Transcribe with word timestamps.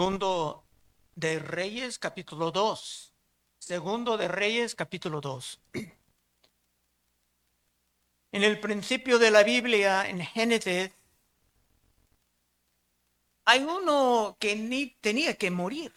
Segundo 0.00 0.64
de 1.14 1.38
Reyes, 1.40 1.98
capítulo 1.98 2.50
2. 2.50 3.12
Segundo 3.58 4.16
de 4.16 4.28
Reyes, 4.28 4.74
capítulo 4.74 5.20
2. 5.20 5.60
En 8.32 8.42
el 8.42 8.58
principio 8.60 9.18
de 9.18 9.30
la 9.30 9.42
Biblia, 9.42 10.08
en 10.08 10.22
Génesis, 10.22 10.90
hay 13.44 13.62
uno 13.62 14.38
que 14.40 14.56
ni 14.56 14.86
tenía 14.86 15.34
que 15.34 15.50
morir. 15.50 15.92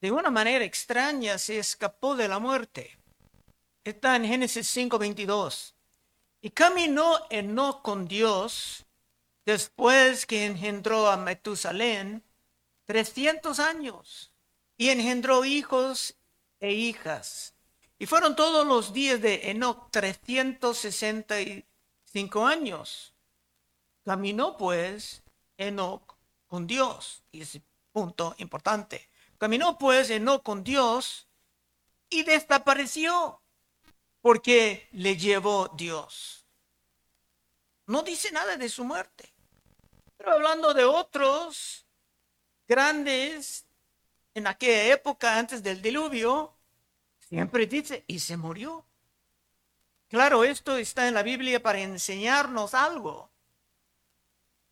De 0.00 0.10
una 0.10 0.30
manera 0.30 0.64
extraña 0.64 1.38
se 1.38 1.60
escapó 1.60 2.16
de 2.16 2.26
la 2.26 2.40
muerte. 2.40 2.98
Está 3.84 4.16
en 4.16 4.24
Génesis 4.24 4.66
5:22. 4.76 5.76
Y 6.40 6.50
caminó 6.50 7.28
Enoch 7.30 7.80
con 7.82 8.08
Dios 8.08 8.87
después 9.48 10.26
que 10.26 10.44
engendró 10.44 11.08
a 11.08 11.16
Metusalén, 11.16 12.22
300 12.84 13.58
años, 13.60 14.30
y 14.76 14.90
engendró 14.90 15.46
hijos 15.46 16.18
e 16.60 16.72
hijas. 16.72 17.54
Y 17.98 18.04
fueron 18.04 18.36
todos 18.36 18.66
los 18.66 18.92
días 18.92 19.22
de 19.22 19.50
Enoch 19.50 19.90
365 19.90 22.46
años. 22.46 23.14
Caminó 24.04 24.58
pues 24.58 25.22
Enoch 25.56 26.18
con 26.46 26.66
Dios, 26.66 27.22
y 27.32 27.40
ese 27.40 27.62
punto 27.90 28.34
importante. 28.36 29.08
Caminó 29.38 29.78
pues 29.78 30.10
Enoch 30.10 30.42
con 30.42 30.62
Dios 30.62 31.26
y 32.10 32.22
desapareció 32.22 33.40
porque 34.20 34.90
le 34.92 35.16
llevó 35.16 35.68
Dios. 35.68 36.44
No 37.86 38.02
dice 38.02 38.30
nada 38.30 38.58
de 38.58 38.68
su 38.68 38.84
muerte. 38.84 39.37
Pero 40.18 40.32
hablando 40.32 40.74
de 40.74 40.84
otros 40.84 41.86
grandes 42.66 43.66
en 44.34 44.46
aquella 44.46 44.92
época 44.92 45.38
antes 45.38 45.62
del 45.62 45.80
diluvio, 45.80 46.54
siempre 47.18 47.66
dice, 47.66 48.04
y 48.06 48.18
se 48.18 48.36
murió. 48.36 48.84
Claro, 50.08 50.42
esto 50.44 50.76
está 50.76 51.06
en 51.06 51.14
la 51.14 51.22
Biblia 51.22 51.62
para 51.62 51.80
enseñarnos 51.80 52.74
algo. 52.74 53.30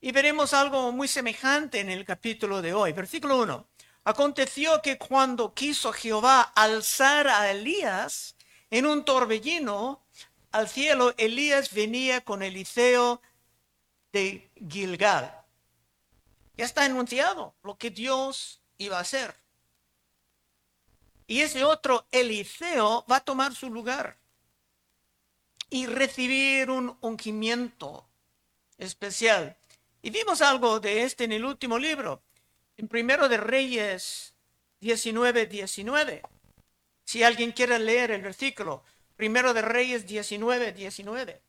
Y 0.00 0.12
veremos 0.12 0.52
algo 0.52 0.92
muy 0.92 1.08
semejante 1.08 1.80
en 1.80 1.90
el 1.90 2.04
capítulo 2.04 2.60
de 2.60 2.74
hoy. 2.74 2.92
Versículo 2.92 3.40
1. 3.42 3.66
Aconteció 4.04 4.82
que 4.82 4.98
cuando 4.98 5.54
quiso 5.54 5.92
Jehová 5.92 6.40
alzar 6.40 7.28
a 7.28 7.50
Elías 7.50 8.36
en 8.70 8.86
un 8.86 9.04
torbellino 9.04 10.04
al 10.52 10.68
cielo, 10.68 11.14
Elías 11.18 11.72
venía 11.72 12.20
con 12.22 12.42
Eliseo 12.42 13.20
de 14.16 14.50
Gilgal. 14.66 15.30
Ya 16.56 16.64
está 16.64 16.86
enunciado 16.86 17.54
lo 17.62 17.76
que 17.76 17.90
Dios 17.90 18.62
iba 18.78 18.96
a 18.96 19.02
hacer. 19.02 19.34
Y 21.26 21.42
ese 21.42 21.64
otro 21.64 22.06
Eliseo 22.10 23.04
va 23.10 23.16
a 23.16 23.24
tomar 23.24 23.54
su 23.54 23.68
lugar 23.68 24.16
y 25.68 25.84
recibir 25.84 26.70
un 26.70 26.96
ungimiento 27.02 28.08
especial. 28.78 29.58
Y 30.00 30.08
vimos 30.08 30.40
algo 30.40 30.80
de 30.80 31.02
este 31.02 31.24
en 31.24 31.32
el 31.32 31.44
último 31.44 31.78
libro, 31.78 32.22
en 32.78 32.88
Primero 32.88 33.28
de 33.28 33.36
Reyes 33.36 34.34
19, 34.80 35.44
19. 35.44 36.22
Si 37.04 37.22
alguien 37.22 37.52
quiere 37.52 37.78
leer 37.78 38.12
el 38.12 38.22
versículo, 38.22 38.82
Primero 39.14 39.52
de 39.52 39.60
Reyes 39.60 40.06
19, 40.06 40.72
19. 40.72 41.45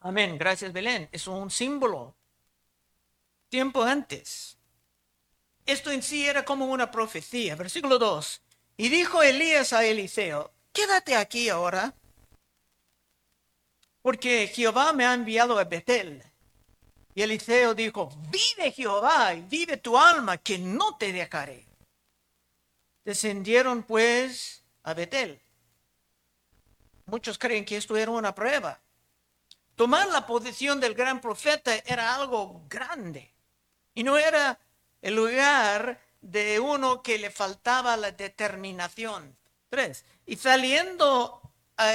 Amén, 0.00 0.38
gracias 0.38 0.72
Belén. 0.72 1.08
Es 1.12 1.26
un 1.26 1.50
símbolo. 1.50 2.14
Tiempo 3.48 3.82
antes. 3.82 4.58
Esto 5.66 5.90
en 5.90 6.02
sí 6.02 6.26
era 6.26 6.44
como 6.44 6.66
una 6.66 6.90
profecía. 6.90 7.56
Versículo 7.56 7.98
2. 7.98 8.42
Y 8.76 8.88
dijo 8.88 9.22
Elías 9.22 9.72
a 9.72 9.84
Eliseo, 9.84 10.52
quédate 10.72 11.16
aquí 11.16 11.48
ahora, 11.48 11.94
porque 14.02 14.46
Jehová 14.46 14.92
me 14.92 15.04
ha 15.04 15.14
enviado 15.14 15.58
a 15.58 15.64
Betel. 15.64 16.22
Y 17.14 17.22
Eliseo 17.22 17.74
dijo, 17.74 18.08
vive 18.30 18.70
Jehová 18.70 19.34
y 19.34 19.40
vive 19.42 19.78
tu 19.78 19.98
alma, 19.98 20.38
que 20.38 20.58
no 20.58 20.96
te 20.96 21.12
dejaré. 21.12 21.66
Descendieron 23.04 23.82
pues 23.82 24.62
a 24.84 24.94
Betel. 24.94 25.40
Muchos 27.06 27.36
creen 27.36 27.64
que 27.64 27.76
esto 27.76 27.96
era 27.96 28.12
una 28.12 28.34
prueba. 28.34 28.80
Tomar 29.78 30.08
la 30.08 30.26
posición 30.26 30.80
del 30.80 30.94
gran 30.94 31.20
profeta 31.20 31.72
era 31.86 32.16
algo 32.16 32.64
grande 32.68 33.32
y 33.94 34.02
no 34.02 34.18
era 34.18 34.58
el 35.00 35.14
lugar 35.14 36.00
de 36.20 36.58
uno 36.58 37.00
que 37.00 37.16
le 37.16 37.30
faltaba 37.30 37.96
la 37.96 38.10
determinación. 38.10 39.36
Tres. 39.70 40.04
Y 40.26 40.34
saliendo 40.34 41.40
a 41.76 41.92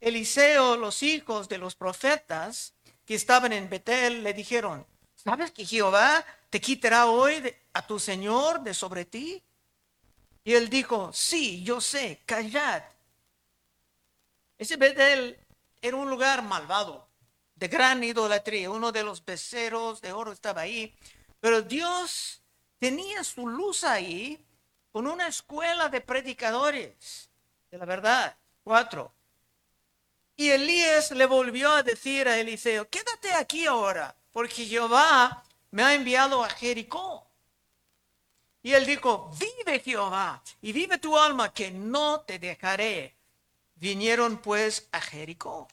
Eliseo, 0.00 0.76
los 0.76 1.02
hijos 1.02 1.48
de 1.48 1.58
los 1.58 1.74
profetas 1.74 2.72
que 3.04 3.16
estaban 3.16 3.52
en 3.52 3.68
Betel, 3.68 4.22
le 4.22 4.32
dijeron, 4.32 4.86
¿sabes 5.16 5.50
que 5.50 5.66
Jehová 5.66 6.24
te 6.50 6.60
quitará 6.60 7.06
hoy 7.06 7.52
a 7.72 7.84
tu 7.84 7.98
Señor 7.98 8.60
de 8.60 8.74
sobre 8.74 9.06
ti? 9.06 9.42
Y 10.44 10.54
él 10.54 10.68
dijo, 10.68 11.12
sí, 11.12 11.64
yo 11.64 11.80
sé, 11.80 12.22
callad. 12.26 12.84
Ese 14.56 14.76
Betel 14.76 15.41
era 15.82 15.96
un 15.96 16.08
lugar 16.08 16.42
malvado, 16.42 17.08
de 17.56 17.68
gran 17.68 18.02
idolatría. 18.02 18.70
Uno 18.70 18.92
de 18.92 19.02
los 19.02 19.24
beceros 19.24 20.00
de 20.00 20.12
oro 20.12 20.32
estaba 20.32 20.62
ahí. 20.62 20.94
Pero 21.40 21.60
Dios 21.60 22.40
tenía 22.78 23.24
su 23.24 23.48
luz 23.48 23.82
ahí 23.82 24.42
con 24.92 25.06
una 25.06 25.26
escuela 25.26 25.88
de 25.88 26.00
predicadores 26.00 27.30
de 27.70 27.78
la 27.78 27.84
verdad. 27.84 28.36
Cuatro. 28.62 29.12
Y 30.36 30.50
Elías 30.50 31.10
le 31.10 31.26
volvió 31.26 31.72
a 31.72 31.82
decir 31.82 32.28
a 32.28 32.38
Eliseo, 32.38 32.88
quédate 32.88 33.32
aquí 33.32 33.66
ahora, 33.66 34.16
porque 34.30 34.64
Jehová 34.64 35.44
me 35.72 35.82
ha 35.82 35.94
enviado 35.94 36.44
a 36.44 36.48
Jericó. 36.48 37.28
Y 38.62 38.72
él 38.72 38.86
dijo, 38.86 39.30
vive 39.38 39.80
Jehová 39.80 40.42
y 40.60 40.72
vive 40.72 40.98
tu 40.98 41.18
alma, 41.18 41.52
que 41.52 41.72
no 41.72 42.20
te 42.20 42.38
dejaré. 42.38 43.16
Vinieron 43.82 44.36
pues 44.36 44.88
a 44.92 45.00
Jericó. 45.00 45.66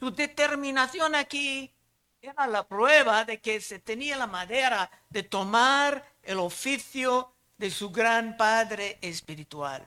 Su 0.00 0.10
determinación 0.10 1.14
aquí 1.14 1.70
era 2.18 2.46
la 2.46 2.66
prueba 2.66 3.26
de 3.26 3.42
que 3.42 3.60
se 3.60 3.78
tenía 3.78 4.16
la 4.16 4.26
madera 4.26 4.90
de 5.10 5.22
tomar 5.22 6.14
el 6.22 6.38
oficio 6.38 7.34
de 7.58 7.70
su 7.70 7.90
gran 7.90 8.38
padre 8.38 8.96
espiritual. 9.02 9.86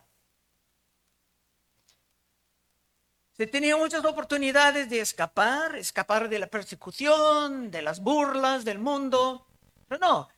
Se 3.31 3.47
tenía 3.47 3.75
muchas 3.75 4.05
oportunidades 4.05 4.91
de 4.91 4.99
escapar, 4.99 5.75
escapar 5.75 6.29
de 6.29 6.37
la 6.37 6.45
persecución, 6.45 7.71
de 7.71 7.81
las 7.81 7.99
burlas 7.99 8.63
del 8.63 8.77
mundo, 8.77 9.47
pero 9.87 9.99
no, 9.99 10.29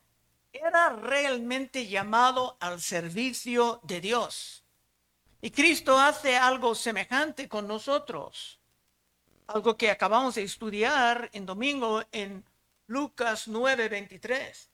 era 0.53 0.91
realmente 0.91 1.87
llamado 1.87 2.55
al 2.61 2.79
servicio 2.79 3.81
de 3.83 3.99
Dios. 3.99 4.60
Y 5.41 5.49
Cristo 5.49 5.99
hace 5.99 6.37
algo 6.37 6.75
semejante 6.75 7.49
con 7.49 7.67
nosotros. 7.67 8.59
Algo 9.47 9.75
que 9.75 9.89
acabamos 9.89 10.35
de 10.35 10.43
estudiar 10.43 11.29
en 11.33 11.45
domingo 11.47 12.03
en 12.11 12.45
Lucas 12.85 13.47
9:23. 13.47 14.69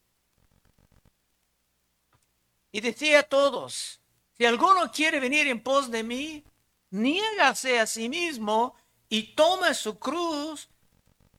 Y 2.74 2.81
decía 2.81 3.19
a 3.21 3.24
todos, 3.24 4.01
si 4.38 4.45
alguno 4.45 4.92
quiere 4.92 5.19
venir 5.19 5.47
en 5.47 5.63
pos 5.63 5.89
de 5.89 6.03
mí, 6.03 6.44
niégase 6.92 7.80
a 7.80 7.88
sí 7.88 8.09
mismo 8.09 8.75
y 9.09 9.36
tome 9.36 9.74
su 9.74 9.97
cruz 9.97 10.69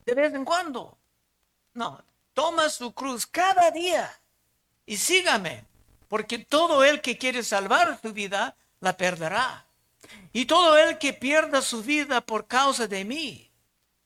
de 0.05 0.15
vez 0.15 0.33
en 0.33 0.43
cuando. 0.43 0.97
No, 1.75 2.03
toma 2.33 2.67
su 2.69 2.93
cruz 2.93 3.27
cada 3.27 3.69
día 3.69 4.19
y 4.87 4.97
sígame, 4.97 5.65
porque 6.07 6.39
todo 6.39 6.83
el 6.83 6.99
que 6.99 7.17
quiere 7.17 7.43
salvar 7.43 7.99
su 8.01 8.11
vida 8.11 8.57
la 8.81 8.95
perderá. 8.95 9.65
Y 10.31 10.45
todo 10.45 10.77
el 10.77 10.97
que 10.97 11.13
pierda 11.13 11.61
su 11.61 11.83
vida 11.83 12.21
por 12.21 12.47
causa 12.47 12.87
de 12.87 13.03
mí, 13.03 13.49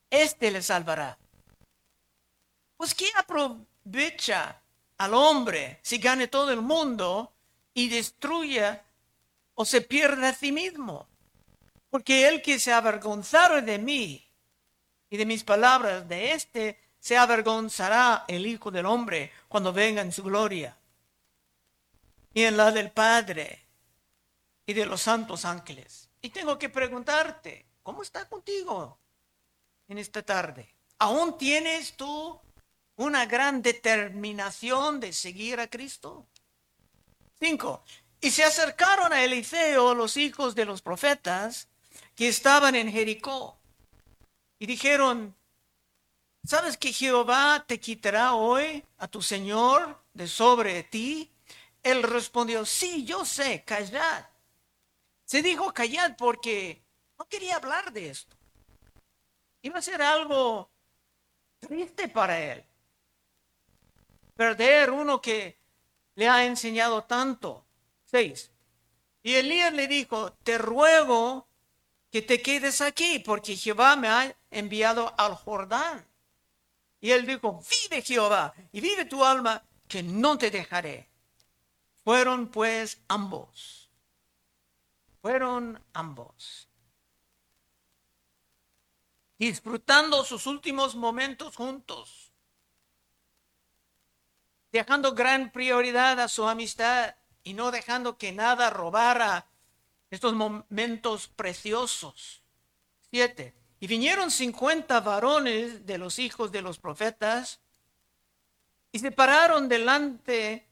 éste 0.09 0.51
le 0.51 0.61
salvará. 0.61 1.17
Pues 2.77 2.93
¿qué 2.95 3.09
aprovecha 3.17 4.61
al 4.97 5.13
hombre 5.13 5.79
si 5.81 5.97
gane 5.97 6.27
todo 6.27 6.51
el 6.51 6.61
mundo 6.61 7.33
y 7.73 7.89
destruya 7.89 8.83
o 9.55 9.65
se 9.65 9.81
pierde 9.81 10.27
a 10.27 10.33
sí 10.33 10.51
mismo? 10.51 11.07
Porque 11.89 12.27
el 12.27 12.41
que 12.41 12.59
se 12.59 12.73
avergonzara 12.73 13.61
de 13.61 13.77
mí 13.77 14.27
y 15.09 15.17
de 15.17 15.25
mis 15.25 15.43
palabras, 15.43 16.07
de 16.07 16.31
éste 16.31 16.79
se 16.99 17.17
avergonzará 17.17 18.25
el 18.27 18.47
Hijo 18.47 18.71
del 18.71 18.85
Hombre 18.85 19.31
cuando 19.47 19.73
venga 19.73 20.01
en 20.01 20.11
su 20.11 20.23
gloria. 20.23 20.75
Y 22.33 22.43
en 22.43 22.57
la 22.57 22.71
del 22.71 22.91
Padre 22.91 23.62
y 24.65 24.73
de 24.73 24.85
los 24.85 25.01
santos 25.01 25.45
ángeles. 25.45 26.09
Y 26.21 26.29
tengo 26.29 26.57
que 26.57 26.69
preguntarte, 26.69 27.65
¿cómo 27.81 28.01
está 28.01 28.27
contigo 28.27 28.97
en 29.87 29.97
esta 29.97 30.21
tarde? 30.21 30.73
¿Aún 30.99 31.37
tienes 31.37 31.97
tú 31.97 32.39
una 32.95 33.25
gran 33.25 33.61
determinación 33.61 34.99
de 34.99 35.11
seguir 35.11 35.59
a 35.59 35.67
Cristo? 35.67 36.27
Cinco. 37.39 37.83
Y 38.21 38.31
se 38.31 38.43
acercaron 38.43 39.11
a 39.11 39.23
Eliseo 39.23 39.93
los 39.93 40.15
hijos 40.15 40.55
de 40.55 40.63
los 40.63 40.81
profetas 40.81 41.67
que 42.15 42.29
estaban 42.29 42.75
en 42.75 42.89
Jericó 42.89 43.57
y 44.59 44.65
dijeron, 44.65 45.35
¿sabes 46.45 46.77
que 46.77 46.93
Jehová 46.93 47.65
te 47.67 47.81
quitará 47.81 48.35
hoy 48.35 48.85
a 48.97 49.09
tu 49.09 49.21
Señor 49.21 50.01
de 50.13 50.27
sobre 50.29 50.83
ti? 50.83 51.29
Él 51.81 52.01
respondió, 52.01 52.65
sí, 52.65 53.03
yo 53.03 53.25
sé, 53.25 53.63
callad. 53.65 54.23
Se 55.33 55.41
dijo 55.41 55.73
callad 55.73 56.15
porque 56.15 56.85
no 57.17 57.25
quería 57.25 57.55
hablar 57.55 57.91
de 57.91 58.11
esto. 58.11 58.37
Iba 59.63 59.79
a 59.79 59.81
ser 59.81 59.99
algo 59.99 60.69
triste 61.57 62.07
para 62.07 62.39
él. 62.39 62.63
Perder 64.35 64.91
uno 64.91 65.19
que 65.19 65.57
le 66.13 66.29
ha 66.29 66.45
enseñado 66.45 67.05
tanto. 67.05 67.65
Seis. 68.05 68.51
Y 69.23 69.33
Elías 69.33 69.73
le 69.73 69.87
dijo, 69.87 70.33
te 70.43 70.59
ruego 70.59 71.47
que 72.11 72.21
te 72.21 72.39
quedes 72.39 72.79
aquí 72.81 73.17
porque 73.17 73.55
Jehová 73.55 73.95
me 73.95 74.09
ha 74.09 74.37
enviado 74.51 75.15
al 75.17 75.33
Jordán. 75.33 76.05
Y 77.01 77.09
él 77.09 77.25
dijo, 77.25 77.59
vive 77.71 78.03
Jehová 78.03 78.53
y 78.71 78.81
vive 78.81 79.05
tu 79.05 79.25
alma 79.25 79.63
que 79.87 80.03
no 80.03 80.37
te 80.37 80.51
dejaré. 80.51 81.09
Fueron 82.03 82.49
pues 82.49 83.01
ambos. 83.07 83.82
Fueron 85.23 85.81
ambos. 85.93 86.67
Disfrutando 89.39 90.25
sus 90.25 90.45
últimos 90.47 90.95
momentos 90.95 91.55
juntos. 91.55 92.33
Dejando 94.73 95.13
gran 95.13 95.49
prioridad 95.53 96.19
a 96.19 96.27
su 96.27 96.45
amistad 96.45 97.15
y 97.41 97.53
no 97.53 97.71
dejando 97.71 98.17
que 98.17 98.33
nada 98.33 98.69
robara 98.69 99.47
estos 100.11 100.33
momentos 100.33 101.29
preciosos. 101.29 102.43
Siete. 103.09 103.55
Y 103.79 103.87
vinieron 103.87 104.29
cincuenta 104.29 104.99
varones 104.99 105.85
de 105.85 105.99
los 105.99 106.19
hijos 106.19 106.51
de 106.51 106.63
los 106.63 106.79
profetas 106.79 107.61
y 108.91 108.99
se 108.99 109.13
pararon 109.13 109.69
delante 109.69 110.67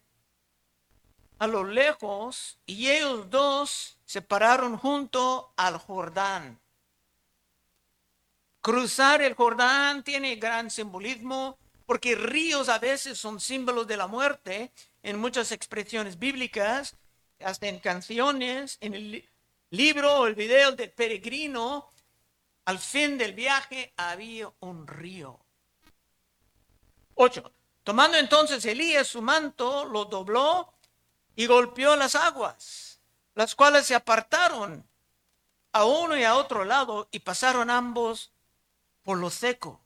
a 1.40 1.48
lo 1.48 1.64
lejos 1.64 2.60
y 2.66 2.90
ellos 2.90 3.30
dos 3.30 3.98
se 4.12 4.22
pararon 4.22 4.78
junto 4.78 5.54
al 5.56 5.78
Jordán. 5.78 6.60
Cruzar 8.60 9.22
el 9.22 9.36
Jordán 9.36 10.04
tiene 10.04 10.36
gran 10.36 10.70
simbolismo 10.70 11.58
porque 11.86 12.16
ríos 12.16 12.68
a 12.68 12.78
veces 12.78 13.18
son 13.18 13.40
símbolos 13.40 13.88
de 13.88 13.96
la 13.96 14.08
muerte 14.08 14.74
en 15.02 15.18
muchas 15.18 15.54
expresiones 15.54 16.20
bíblicas, 16.20 16.98
hasta 17.40 17.70
en 17.70 17.80
canciones, 17.80 18.78
en 18.82 18.96
el 18.96 19.30
libro 19.70 20.14
o 20.14 20.28
el 20.28 20.36
video 20.36 20.74
del 20.74 20.92
peregrino, 20.92 21.90
al 22.66 22.80
fin 22.80 23.18
del 23.18 23.32
viaje 23.32 23.94
había 23.96 24.52
un 24.60 24.88
río. 24.88 25.40
Ocho. 27.16 27.54
Tomando 27.86 28.18
entonces 28.18 28.66
Elías 28.66 29.08
su 29.08 29.22
manto, 29.22 29.86
lo 29.86 30.04
dobló 30.04 30.74
y 31.34 31.46
golpeó 31.46 31.96
las 31.96 32.16
aguas, 32.16 32.91
las 33.36 33.56
cuales 33.56 33.86
se 33.86 33.96
apartaron 33.96 34.88
a 35.72 35.86
uno 35.86 36.18
y 36.18 36.24
a 36.24 36.36
otro 36.36 36.66
lado 36.66 37.08
y 37.12 37.20
pasaron 37.20 37.70
ambos 37.70 38.32
por 39.04 39.18
lo 39.18 39.30
seco. 39.30 39.82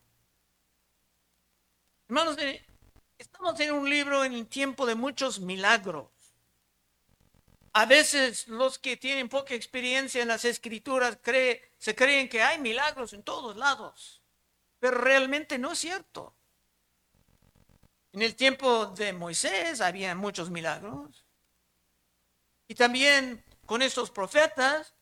Hermanos, 2.08 2.38
estamos 3.18 3.60
en 3.60 3.74
un 3.74 3.90
libro 3.90 4.24
en 4.24 4.34
el 4.34 4.48
tiempo 4.48 4.86
de 4.86 4.96
muchos 4.96 5.40
milagros. 5.40 6.08
A 7.74 7.86
veces 7.86 8.48
los 8.48 8.80
que 8.80 8.96
tienen 8.96 9.28
poca 9.28 9.54
experiencia 9.54 10.22
en 10.22 10.30
las 10.30 10.46
escrituras 10.46 11.18
se 11.78 11.96
creen 11.96 12.30
que 12.30 12.42
hay 12.42 12.60
milagros 12.60 13.12
en 13.14 13.22
todos 13.22 13.58
lados, 13.58 14.22
pero 14.80 14.98
realmente 14.98 15.58
no 15.58 15.74
es 15.74 15.80
cierto. 15.80 16.34
En 18.14 18.22
el 18.22 18.36
tiempo 18.36 18.86
de 18.86 19.12
Moisés 19.12 19.82
había 19.82 20.16
muchos 20.16 20.50
milagros. 20.50 21.25
Y 22.68 22.76
también 22.76 23.44
con 23.66 23.82
estos 23.82 24.12
profetas. 24.12 24.94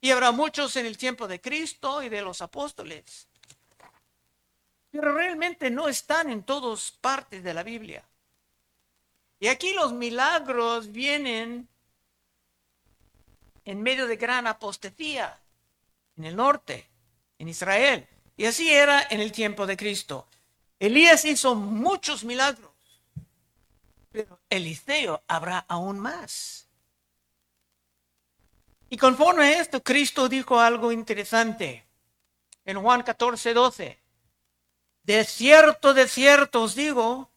Y 0.00 0.10
habrá 0.10 0.30
muchos 0.32 0.76
en 0.76 0.86
el 0.86 0.96
tiempo 0.96 1.26
de 1.26 1.40
Cristo 1.40 2.02
y 2.02 2.08
de 2.08 2.22
los 2.22 2.40
apóstoles. 2.40 3.26
Pero 4.90 5.12
realmente 5.12 5.70
no 5.70 5.88
están 5.88 6.30
en 6.30 6.42
todas 6.42 6.92
partes 6.92 7.42
de 7.42 7.54
la 7.54 7.62
Biblia. 7.62 8.04
Y 9.40 9.48
aquí 9.48 9.72
los 9.72 9.92
milagros 9.92 10.90
vienen 10.90 11.68
en 13.64 13.82
medio 13.82 14.06
de 14.06 14.16
gran 14.16 14.46
apostasía 14.46 15.38
en 16.16 16.24
el 16.24 16.36
norte, 16.36 16.88
en 17.38 17.48
Israel. 17.48 18.06
Y 18.36 18.46
así 18.46 18.72
era 18.72 19.06
en 19.10 19.20
el 19.20 19.30
tiempo 19.32 19.66
de 19.66 19.76
Cristo. 19.76 20.26
Elías 20.80 21.24
hizo 21.24 21.54
muchos 21.54 22.24
milagros, 22.24 22.67
pero 24.10 24.40
Eliseo 24.48 25.22
habrá 25.28 25.58
aún 25.68 25.98
más. 25.98 26.68
Y 28.90 28.96
conforme 28.96 29.44
a 29.44 29.60
esto, 29.60 29.82
Cristo 29.82 30.28
dijo 30.28 30.58
algo 30.58 30.92
interesante 30.92 31.86
en 32.64 32.80
Juan 32.80 33.02
14, 33.02 33.54
12. 33.54 33.98
De 35.02 35.24
cierto, 35.24 35.94
de 35.94 36.08
cierto 36.08 36.62
os 36.62 36.74
digo, 36.74 37.30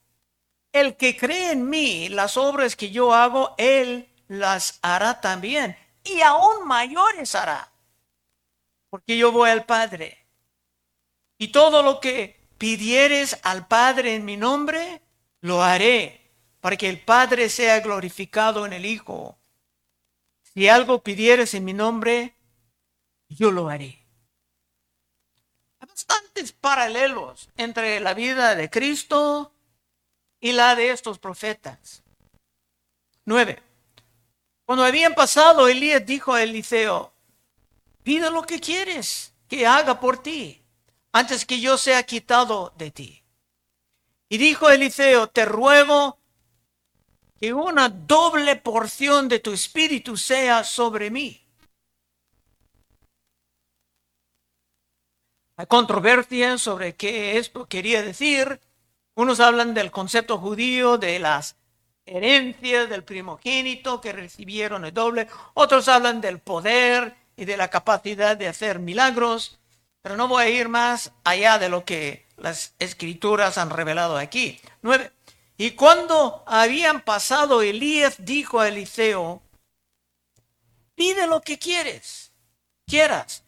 el 0.71 0.95
que 0.95 1.17
cree 1.17 1.51
en 1.51 1.69
mí, 1.69 2.09
las 2.09 2.37
obras 2.37 2.75
que 2.75 2.91
yo 2.91 3.13
hago, 3.13 3.55
él 3.57 4.09
las 4.27 4.79
hará 4.81 5.19
también. 5.19 5.77
Y 6.03 6.21
aún 6.21 6.67
mayores 6.67 7.35
hará. 7.35 7.71
Porque 8.89 9.17
yo 9.17 9.31
voy 9.31 9.49
al 9.49 9.65
Padre. 9.65 10.25
Y 11.37 11.49
todo 11.49 11.83
lo 11.83 11.99
que 11.99 12.39
pidieres 12.57 13.37
al 13.43 13.67
Padre 13.67 14.15
en 14.15 14.25
mi 14.25 14.37
nombre, 14.37 15.01
lo 15.41 15.63
haré, 15.63 16.20
para 16.61 16.77
que 16.77 16.87
el 16.87 17.01
Padre 17.01 17.49
sea 17.49 17.79
glorificado 17.81 18.65
en 18.65 18.73
el 18.73 18.85
Hijo. 18.85 19.37
Si 20.53 20.69
algo 20.69 21.03
pidieres 21.03 21.53
en 21.55 21.65
mi 21.65 21.73
nombre, 21.73 22.35
yo 23.27 23.51
lo 23.51 23.67
haré. 23.67 24.05
Hay 25.79 25.87
bastantes 25.87 26.51
paralelos 26.51 27.49
entre 27.57 27.99
la 27.99 28.13
vida 28.13 28.55
de 28.55 28.69
Cristo 28.69 29.53
y 30.39 30.51
la 30.51 30.75
de 30.75 30.91
estos 30.91 31.17
profetas. 31.17 32.03
Nueve. 33.25 33.61
Cuando 34.65 34.85
habían 34.85 35.15
pasado, 35.15 35.67
Elías 35.67 36.05
dijo 36.05 36.33
a 36.33 36.43
Eliseo, 36.43 37.11
pide 38.03 38.29
lo 38.29 38.43
que 38.43 38.59
quieres 38.59 39.33
que 39.47 39.65
haga 39.65 39.99
por 39.99 40.21
ti, 40.21 40.63
antes 41.11 41.45
que 41.45 41.59
yo 41.59 41.77
sea 41.77 42.03
quitado 42.03 42.71
de 42.77 42.91
ti. 42.91 43.23
Y 44.29 44.37
dijo 44.37 44.69
Eliseo, 44.69 45.27
te 45.27 45.43
ruego 45.43 46.20
que 47.41 47.55
una 47.55 47.89
doble 47.89 48.55
porción 48.55 49.27
de 49.27 49.39
tu 49.39 49.51
espíritu 49.51 50.15
sea 50.15 50.63
sobre 50.63 51.09
mí. 51.09 51.43
Hay 55.57 55.65
controversia 55.65 56.59
sobre 56.59 56.95
qué 56.95 57.39
esto 57.39 57.65
quería 57.65 58.03
decir. 58.03 58.61
Unos 59.15 59.39
hablan 59.39 59.73
del 59.73 59.89
concepto 59.89 60.37
judío 60.37 60.99
de 60.99 61.17
las 61.17 61.55
herencias 62.05 62.87
del 62.89 63.03
primogénito 63.03 64.01
que 64.01 64.13
recibieron 64.13 64.85
el 64.85 64.93
doble. 64.93 65.27
Otros 65.55 65.87
hablan 65.87 66.21
del 66.21 66.37
poder 66.37 67.15
y 67.35 67.45
de 67.45 67.57
la 67.57 67.69
capacidad 67.69 68.37
de 68.37 68.49
hacer 68.49 68.77
milagros. 68.77 69.59
Pero 70.03 70.15
no 70.15 70.27
voy 70.27 70.43
a 70.43 70.49
ir 70.49 70.69
más 70.69 71.11
allá 71.23 71.57
de 71.57 71.69
lo 71.69 71.85
que 71.85 72.27
las 72.37 72.75
escrituras 72.77 73.57
han 73.57 73.71
revelado 73.71 74.17
aquí. 74.17 74.61
Nueve. 74.83 75.11
Y 75.61 75.75
cuando 75.75 76.43
habían 76.47 77.01
pasado, 77.01 77.61
Elías 77.61 78.15
dijo 78.17 78.59
a 78.59 78.67
Eliseo, 78.67 79.43
pide 80.95 81.27
lo 81.27 81.39
que 81.41 81.59
quieres, 81.59 82.31
quieras, 82.87 83.43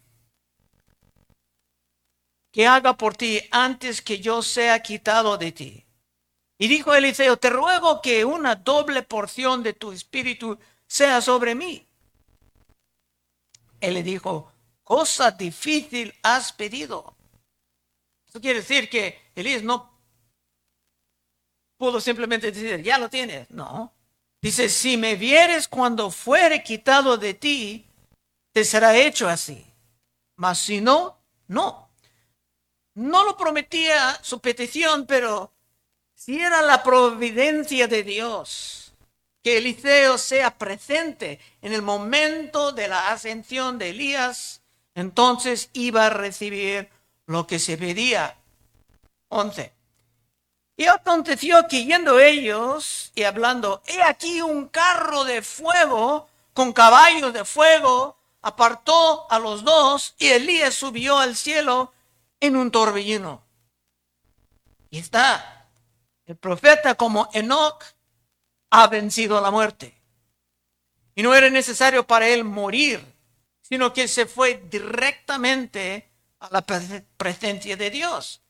que 2.51 2.67
haga 2.67 2.95
por 2.97 3.17
ti 3.17 3.41
antes 3.49 3.99
que 4.03 4.19
yo 4.19 4.43
sea 4.43 4.83
quitado 4.83 5.39
de 5.39 5.53
ti. 5.53 5.85
Y 6.59 6.67
dijo 6.67 6.93
Eliseo, 6.93 7.37
te 7.37 7.49
ruego 7.49 7.99
que 7.99 8.23
una 8.23 8.53
doble 8.53 9.01
porción 9.01 9.63
de 9.63 9.73
tu 9.73 9.91
espíritu 9.91 10.59
sea 10.85 11.19
sobre 11.19 11.55
mí. 11.55 11.87
Él 13.81 13.95
le 13.95 14.03
dijo, 14.03 14.53
cosa 14.83 15.31
difícil 15.31 16.13
has 16.21 16.53
pedido. 16.53 17.17
Eso 18.27 18.39
quiere 18.39 18.59
decir 18.59 18.87
que 18.87 19.31
Elías 19.33 19.63
no 19.63 19.92
pudo 21.83 21.99
simplemente 21.99 22.49
decir, 22.49 22.81
ya 22.81 22.97
lo 22.97 23.09
tienes. 23.09 23.51
No. 23.51 23.91
Dice, 24.41 24.69
si 24.69 24.95
me 24.95 25.17
vieres 25.17 25.67
cuando 25.67 26.11
fuere 26.11 26.63
quitado 26.63 27.17
de 27.17 27.33
ti, 27.33 27.85
te 28.53 28.63
será 28.63 28.95
hecho 28.95 29.27
así. 29.27 29.65
Mas 30.37 30.59
si 30.59 30.79
no, 30.79 31.17
no. 31.47 31.89
No 32.93 33.25
lo 33.25 33.35
prometía 33.35 34.17
su 34.21 34.39
petición, 34.39 35.05
pero 35.05 35.51
si 36.15 36.39
era 36.39 36.61
la 36.61 36.83
providencia 36.83 37.89
de 37.89 38.03
Dios 38.03 38.93
que 39.43 39.57
Eliseo 39.57 40.17
sea 40.17 40.57
presente 40.57 41.41
en 41.61 41.73
el 41.73 41.81
momento 41.81 42.71
de 42.71 42.87
la 42.87 43.11
ascensión 43.11 43.77
de 43.77 43.89
Elías, 43.89 44.61
entonces 44.95 45.69
iba 45.73 46.05
a 46.05 46.09
recibir 46.09 46.87
lo 47.25 47.45
que 47.45 47.59
se 47.59 47.77
pedía. 47.77 48.37
11. 49.27 49.82
Y 50.75 50.85
aconteció 50.85 51.67
que 51.67 51.85
yendo 51.85 52.19
ellos 52.19 53.11
y 53.15 53.23
hablando, 53.23 53.83
he 53.85 54.01
aquí 54.01 54.41
un 54.41 54.67
carro 54.67 55.23
de 55.23 55.41
fuego 55.41 56.27
con 56.53 56.71
caballos 56.71 57.33
de 57.33 57.45
fuego, 57.45 58.17
apartó 58.41 59.29
a 59.31 59.39
los 59.39 59.63
dos 59.63 60.15
y 60.19 60.27
Elías 60.27 60.73
subió 60.75 61.17
al 61.17 61.35
cielo 61.35 61.93
en 62.39 62.55
un 62.55 62.71
torbellino. 62.71 63.43
Y 64.89 64.99
está 64.99 65.67
el 66.25 66.37
profeta 66.37 66.95
como 66.95 67.29
Enoch 67.33 67.83
ha 68.69 68.87
vencido 68.87 69.41
la 69.41 69.51
muerte. 69.51 69.99
Y 71.15 71.23
no 71.23 71.33
era 71.35 71.49
necesario 71.49 72.05
para 72.05 72.27
él 72.27 72.43
morir, 72.43 73.03
sino 73.61 73.93
que 73.93 74.07
se 74.07 74.25
fue 74.25 74.63
directamente 74.69 76.09
a 76.39 76.49
la 76.51 76.65
presencia 77.17 77.75
de 77.75 77.89
Dios. 77.89 78.41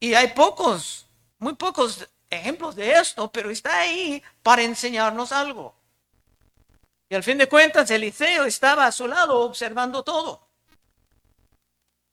Y 0.00 0.14
hay 0.14 0.28
pocos, 0.28 1.06
muy 1.42 1.54
pocos 1.54 2.08
ejemplos 2.30 2.76
de 2.76 2.92
esto, 2.92 3.30
pero 3.32 3.50
está 3.50 3.80
ahí 3.80 4.22
para 4.44 4.62
enseñarnos 4.62 5.32
algo. 5.32 5.74
Y 7.08 7.16
al 7.16 7.24
fin 7.24 7.36
de 7.36 7.48
cuentas, 7.48 7.90
Eliseo 7.90 8.44
estaba 8.44 8.86
a 8.86 8.92
su 8.92 9.08
lado 9.08 9.40
observando 9.40 10.04
todo. 10.04 10.48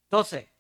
12. 0.10 0.52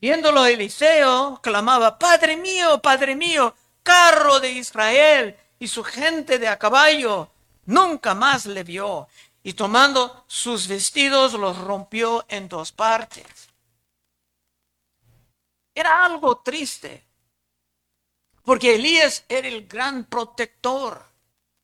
Viéndolo 0.00 0.46
Eliseo, 0.46 1.38
clamaba, 1.42 1.98
Padre 1.98 2.38
mío, 2.38 2.80
Padre 2.80 3.14
mío, 3.14 3.54
carro 3.82 4.40
de 4.40 4.52
Israel 4.52 5.38
y 5.58 5.68
su 5.68 5.84
gente 5.84 6.38
de 6.38 6.48
a 6.48 6.58
caballo. 6.58 7.30
Nunca 7.66 8.14
más 8.14 8.46
le 8.46 8.64
vio. 8.64 9.06
Y 9.42 9.52
tomando 9.52 10.24
sus 10.26 10.66
vestidos 10.66 11.34
los 11.34 11.58
rompió 11.58 12.24
en 12.28 12.48
dos 12.48 12.72
partes. 12.72 13.26
Era 15.74 16.06
algo 16.06 16.38
triste, 16.38 17.05
porque 18.46 18.76
Elías 18.76 19.24
era 19.28 19.48
el 19.48 19.66
gran 19.66 20.04
protector, 20.04 21.04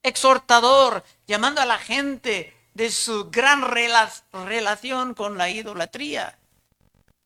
exhortador, 0.02 1.04
llamando 1.28 1.60
a 1.60 1.64
la 1.64 1.78
gente 1.78 2.56
de 2.74 2.90
su 2.90 3.30
gran 3.30 3.62
relación 3.62 5.14
con 5.14 5.38
la 5.38 5.48
idolatría 5.48 6.36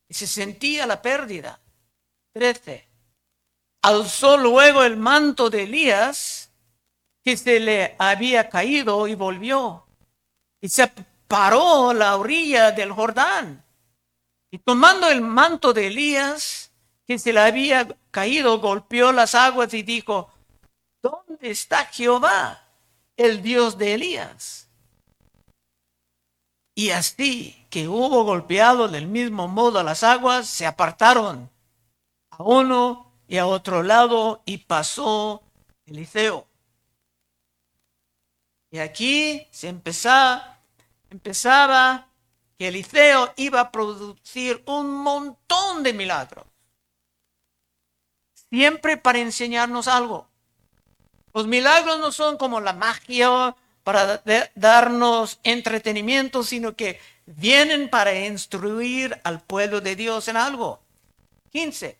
y 0.08 0.12
se 0.12 0.26
sentía 0.26 0.84
la 0.86 1.00
pérdida. 1.00 1.58
13. 2.34 2.86
Alzó 3.80 4.36
luego 4.36 4.84
el 4.84 4.98
manto 4.98 5.48
de 5.48 5.62
Elías 5.62 6.50
que 7.24 7.38
se 7.38 7.58
le 7.58 7.96
había 7.98 8.50
caído 8.50 9.08
y 9.08 9.14
volvió. 9.14 9.86
Y 10.60 10.68
se 10.68 10.92
paró 11.26 11.90
a 11.90 11.94
la 11.94 12.18
orilla 12.18 12.72
del 12.72 12.92
Jordán. 12.92 13.64
Y 14.50 14.58
tomando 14.58 15.08
el 15.08 15.22
manto 15.22 15.72
de 15.72 15.86
Elías 15.86 16.65
que 17.06 17.18
se 17.18 17.32
le 17.32 17.40
había 17.40 17.88
caído, 18.10 18.58
golpeó 18.58 19.12
las 19.12 19.34
aguas 19.34 19.72
y 19.74 19.82
dijo, 19.82 20.30
¿dónde 21.02 21.50
está 21.50 21.86
Jehová, 21.86 22.62
el 23.16 23.42
Dios 23.42 23.78
de 23.78 23.94
Elías? 23.94 24.68
Y 26.74 26.90
así 26.90 27.66
que 27.70 27.88
hubo 27.88 28.24
golpeado 28.24 28.88
del 28.88 29.06
mismo 29.06 29.48
modo 29.48 29.82
las 29.82 30.02
aguas, 30.02 30.46
se 30.46 30.66
apartaron 30.66 31.50
a 32.30 32.42
uno 32.42 33.12
y 33.28 33.38
a 33.38 33.46
otro 33.46 33.82
lado 33.82 34.42
y 34.44 34.58
pasó 34.58 35.42
Eliseo. 35.86 36.46
Y 38.70 38.78
aquí 38.78 39.46
se 39.50 39.68
empezaba, 39.68 40.58
empezaba 41.08 42.08
que 42.58 42.68
Eliseo 42.68 43.32
iba 43.36 43.60
a 43.60 43.70
producir 43.70 44.62
un 44.66 44.92
montón 44.92 45.82
de 45.82 45.92
milagros. 45.92 46.44
Siempre 48.50 48.96
para 48.96 49.18
enseñarnos 49.18 49.88
algo. 49.88 50.28
Los 51.34 51.46
milagros 51.46 51.98
no 51.98 52.12
son 52.12 52.38
como 52.38 52.60
la 52.60 52.72
magia 52.72 53.54
para 53.82 54.22
darnos 54.54 55.38
entretenimiento, 55.42 56.42
sino 56.42 56.74
que 56.74 56.98
vienen 57.26 57.90
para 57.90 58.14
instruir 58.26 59.20
al 59.24 59.40
pueblo 59.40 59.80
de 59.80 59.96
Dios 59.96 60.28
en 60.28 60.36
algo. 60.36 60.80
15. 61.52 61.98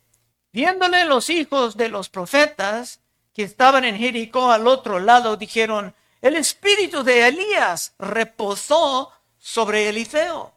Viéndole 0.53 1.05
los 1.05 1.29
hijos 1.29 1.76
de 1.76 1.88
los 1.88 2.09
profetas 2.09 3.00
que 3.35 3.43
estaban 3.43 3.85
en 3.85 3.99
Jericó 3.99 4.50
al 4.50 4.67
otro 4.67 4.99
lado, 4.99 5.37
dijeron, 5.37 5.95
el 6.23 6.37
espíritu 6.37 7.03
de 7.03 7.29
Elías 7.29 7.95
reposó 7.99 9.12
sobre 9.38 9.88
Eliseo. 9.88 10.55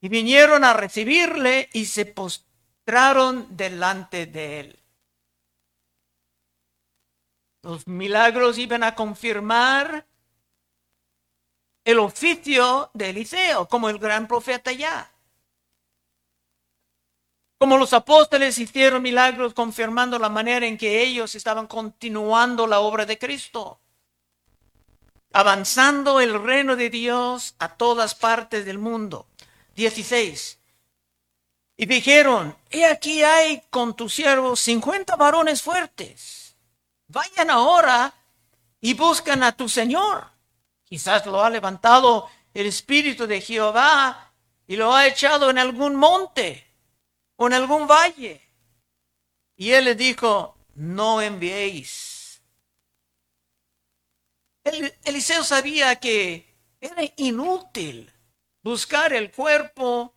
Y 0.00 0.08
vinieron 0.08 0.64
a 0.64 0.72
recibirle 0.72 1.68
y 1.72 1.86
se 1.86 2.06
postraron 2.06 3.46
delante 3.50 4.26
de 4.26 4.60
él. 4.60 4.78
Los 7.66 7.88
milagros 7.88 8.58
iban 8.58 8.84
a 8.84 8.94
confirmar 8.94 10.06
el 11.84 11.98
oficio 11.98 12.92
de 12.94 13.10
Eliseo 13.10 13.66
como 13.66 13.88
el 13.88 13.98
gran 13.98 14.28
profeta 14.28 14.70
ya. 14.70 15.10
Como 17.58 17.76
los 17.76 17.92
apóstoles 17.92 18.56
hicieron 18.58 19.02
milagros 19.02 19.52
confirmando 19.52 20.16
la 20.20 20.28
manera 20.28 20.64
en 20.64 20.78
que 20.78 21.02
ellos 21.02 21.34
estaban 21.34 21.66
continuando 21.66 22.68
la 22.68 22.78
obra 22.78 23.04
de 23.04 23.18
Cristo, 23.18 23.80
avanzando 25.32 26.20
el 26.20 26.40
reino 26.40 26.76
de 26.76 26.88
Dios 26.88 27.56
a 27.58 27.74
todas 27.74 28.14
partes 28.14 28.64
del 28.64 28.78
mundo. 28.78 29.26
16. 29.74 30.60
Y 31.78 31.86
dijeron, 31.86 32.56
he 32.70 32.86
aquí 32.86 33.24
hay 33.24 33.64
con 33.70 33.96
tus 33.96 34.14
siervos 34.14 34.60
cincuenta 34.60 35.16
varones 35.16 35.62
fuertes. 35.62 36.45
Vayan 37.08 37.50
ahora 37.50 38.12
y 38.80 38.94
buscan 38.94 39.42
a 39.42 39.52
tu 39.52 39.68
Señor 39.68 40.36
Quizás 40.86 41.26
lo 41.26 41.42
ha 41.42 41.50
levantado 41.50 42.30
el 42.54 42.66
Espíritu 42.66 43.26
de 43.26 43.40
Jehová 43.40 44.32
y 44.68 44.76
lo 44.76 44.94
ha 44.94 45.08
echado 45.08 45.50
en 45.50 45.58
algún 45.58 45.96
monte 45.96 46.64
o 47.34 47.48
en 47.48 47.54
algún 47.54 47.88
valle. 47.88 48.40
Y 49.56 49.72
él 49.72 49.86
le 49.86 49.94
dijo, 49.96 50.56
no 50.74 51.20
enviéis. 51.20 52.40
Eliseo 54.62 55.42
sabía 55.42 55.96
que 55.96 56.54
era 56.80 57.02
inútil 57.16 58.12
buscar 58.62 59.12
el 59.12 59.32
cuerpo, 59.32 60.14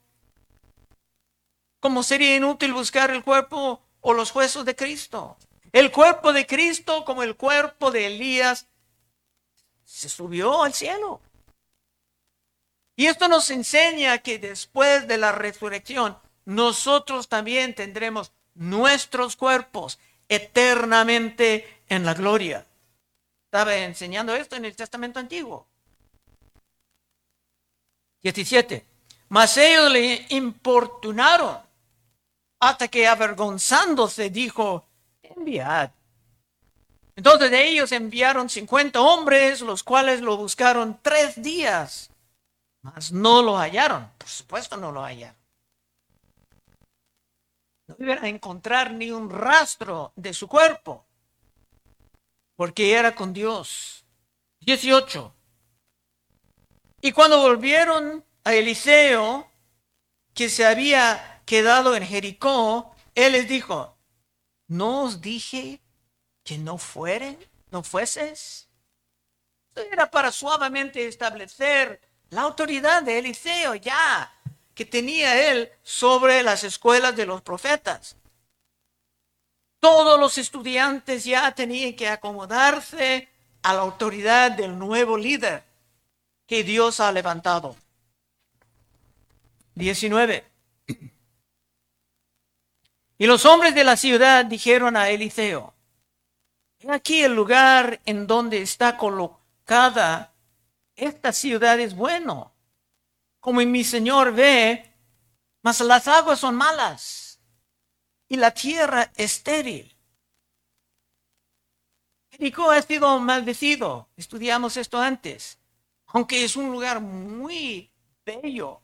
como 1.79 2.03
sería 2.03 2.36
inútil 2.36 2.74
buscar 2.74 3.10
el 3.10 3.24
cuerpo 3.24 3.81
o 4.01 4.13
los 4.13 4.36
huesos 4.36 4.65
de 4.65 4.75
Cristo. 4.75 5.36
El 5.71 5.91
cuerpo 5.91 6.33
de 6.33 6.47
Cristo 6.47 7.05
como 7.05 7.23
el 7.23 7.35
cuerpo 7.35 7.91
de 7.91 8.07
Elías 8.07 8.67
se 9.83 10.09
subió 10.09 10.63
al 10.63 10.73
cielo. 10.73 11.21
Y 12.95 13.07
esto 13.07 13.27
nos 13.27 13.49
enseña 13.49 14.17
que 14.17 14.39
después 14.39 15.07
de 15.07 15.17
la 15.17 15.31
resurrección, 15.31 16.17
nosotros 16.45 17.29
también 17.29 17.73
tendremos 17.73 18.31
nuestros 18.55 19.35
cuerpos 19.35 19.99
eternamente 20.27 21.81
en 21.88 22.05
la 22.05 22.13
gloria. 22.13 22.65
Estaba 23.45 23.75
enseñando 23.75 24.35
esto 24.35 24.55
en 24.55 24.65
el 24.65 24.75
Testamento 24.75 25.19
Antiguo. 25.19 25.65
17. 28.21 28.85
Mas 29.29 29.57
ellos 29.57 29.91
le 29.91 30.25
importunaron 30.29 31.59
hasta 32.59 32.88
que 32.89 33.07
avergonzándose 33.07 34.29
dijo, 34.29 34.88
enviad 35.39 35.91
entonces 37.19 37.51
de 37.51 37.67
ellos 37.67 37.91
enviaron 37.91 38.50
50 38.50 39.01
hombres, 39.01 39.60
los 39.60 39.84
cuales 39.84 40.22
lo 40.22 40.38
buscaron 40.38 40.98
tres 41.01 41.43
días, 41.43 42.12
mas 42.81 43.12
no 43.12 43.43
lo 43.43 43.58
hallaron. 43.58 44.10
Por 44.17 44.29
supuesto 44.29 44.77
no 44.77 44.93
lo 44.93 45.03
hallaron. 45.03 45.36
No 47.88 47.96
iban 48.00 48.24
a 48.24 48.29
encontrar 48.29 48.93
ni 48.93 49.12
un 49.12 49.29
rastro 49.29 50.13
de 50.15 50.34
su 50.34 50.48
cuerpo, 50.48 51.05
porque 52.55 52.93
era 52.93 53.13
con 53.13 53.34
Dios. 53.34 54.05
18. 54.62 55.34
Y 57.01 57.12
cuando 57.12 57.41
volvieron 57.41 58.24
a 58.46 58.53
Eliseo, 58.53 59.46
que 60.34 60.48
se 60.48 60.65
había 60.65 61.41
quedado 61.46 61.98
en 61.98 62.05
Jericó, 62.05 62.96
él 63.13 63.34
les 63.34 63.50
dijo, 63.50 63.99
¿no 64.69 65.03
os 65.03 65.19
dije 65.19 65.81
que 66.45 66.57
no 66.57 66.77
fueren, 66.77 67.38
no 67.71 67.83
fueses? 67.83 68.69
Era 69.91 70.09
para 70.09 70.31
suavemente 70.31 71.07
establecer 71.07 71.99
la 72.29 72.41
autoridad 72.41 73.03
de 73.03 73.19
Eliseo 73.19 73.75
ya 73.75 74.31
que 74.73 74.85
tenía 74.85 75.51
él 75.51 75.69
sobre 75.83 76.41
las 76.43 76.63
escuelas 76.63 77.15
de 77.15 77.25
los 77.25 77.41
profetas. 77.41 78.15
Todos 79.79 80.19
los 80.19 80.38
estudiantes 80.38 81.25
ya 81.25 81.51
tenían 81.53 81.95
que 81.95 82.07
acomodarse 82.07 83.27
a 83.61 83.73
la 83.73 83.81
autoridad 83.81 84.51
del 84.51 84.77
nuevo 84.77 85.17
líder 85.17 85.63
que 86.45 86.63
Dios 86.63 86.99
ha 86.99 87.11
levantado. 87.11 87.75
19. 89.75 90.45
Y 93.21 93.27
los 93.27 93.45
hombres 93.45 93.75
de 93.75 93.83
la 93.83 93.97
ciudad 93.97 94.45
dijeron 94.45 94.95
a 94.95 95.09
Eliseo, 95.09 95.73
aquí 96.88 97.21
el 97.21 97.35
lugar 97.35 97.99
en 98.05 98.25
donde 98.25 98.61
está 98.61 98.95
colocada 98.95 100.33
esta 100.95 101.33
ciudad 101.33 101.77
es 101.81 101.93
bueno, 101.95 102.55
como 103.41 103.59
mi 103.59 103.83
Señor 103.83 104.33
ve, 104.33 104.93
mas 105.61 105.81
las 105.81 106.07
aguas 106.07 106.39
son 106.39 106.55
malas 106.55 107.41
y 108.29 108.38
la 108.38 108.51
tierra 108.51 109.11
estéril. 109.15 109.93
Jericó 112.31 112.71
ha 112.71 112.81
sido 112.81 113.19
maldecido, 113.19 114.07
estudiamos 114.15 114.77
esto 114.77 114.97
antes, 114.97 115.59
aunque 116.07 116.45
es 116.45 116.55
un 116.55 116.71
lugar 116.71 117.01
muy 117.01 117.91
bello 118.25 118.81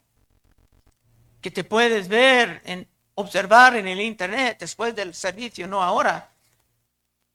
que 1.40 1.52
te 1.52 1.64
puedes 1.64 2.10
ver, 2.10 2.62
en, 2.66 2.90
observar 3.16 3.76
en 3.76 3.88
el 3.88 4.02
internet 4.02 4.58
después 4.60 4.96
del 4.96 5.14
servicio, 5.14 5.68
no 5.68 5.82
ahora. 5.82 6.32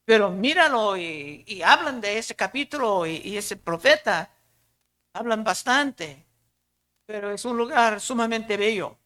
Pero 0.04 0.30
míralo 0.30 0.96
y, 0.96 1.62
hablan 1.64 2.00
de 2.00 2.18
ese 2.18 2.34
capítulo 2.34 3.06
y 3.06 3.36
ese 3.36 3.56
profeta, 3.56 4.30
hablan 5.12 5.44
bastante 5.44 6.26
pero 7.10 7.32
es 7.32 7.44
un 7.44 7.56
lugar 7.56 8.00
sumamente 8.00 8.56
bello. 8.56 8.96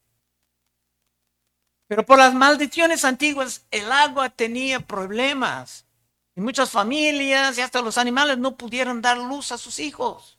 Pero 1.89 2.05
por 2.05 2.19
las 2.19 2.35
maldiciones 2.35 3.03
antiguas 3.03 3.65
el 3.71 3.91
agua 3.91 4.29
tenía 4.29 4.81
problemas. 4.81 5.87
Y 6.37 6.43
muchas 6.43 6.71
familias 6.71 7.57
y 7.57 7.63
hasta 7.63 7.81
los 7.81 7.97
animales 7.97 8.37
no 8.37 8.59
pudieron 8.59 9.01
dar 9.01 9.17
luz 9.17 9.53
a 9.53 9.59
sus 9.59 9.79
hijos. 9.79 10.39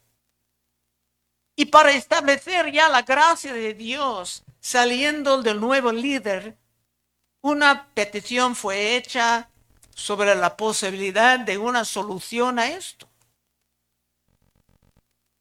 Y 1.55 1.65
para 1.65 1.91
establecer 1.91 2.71
ya 2.71 2.89
la 2.89 3.03
gracia 3.03 3.53
de 3.53 3.73
Dios 3.73 4.43
saliendo 4.59 5.41
del 5.41 5.59
nuevo 5.59 5.91
líder, 5.91 6.57
una 7.41 7.87
petición 7.93 8.55
fue 8.55 8.95
hecha 8.95 9.49
sobre 9.93 10.35
la 10.35 10.57
posibilidad 10.57 11.39
de 11.39 11.57
una 11.57 11.85
solución 11.85 12.59
a 12.59 12.67
esto. 12.67 13.07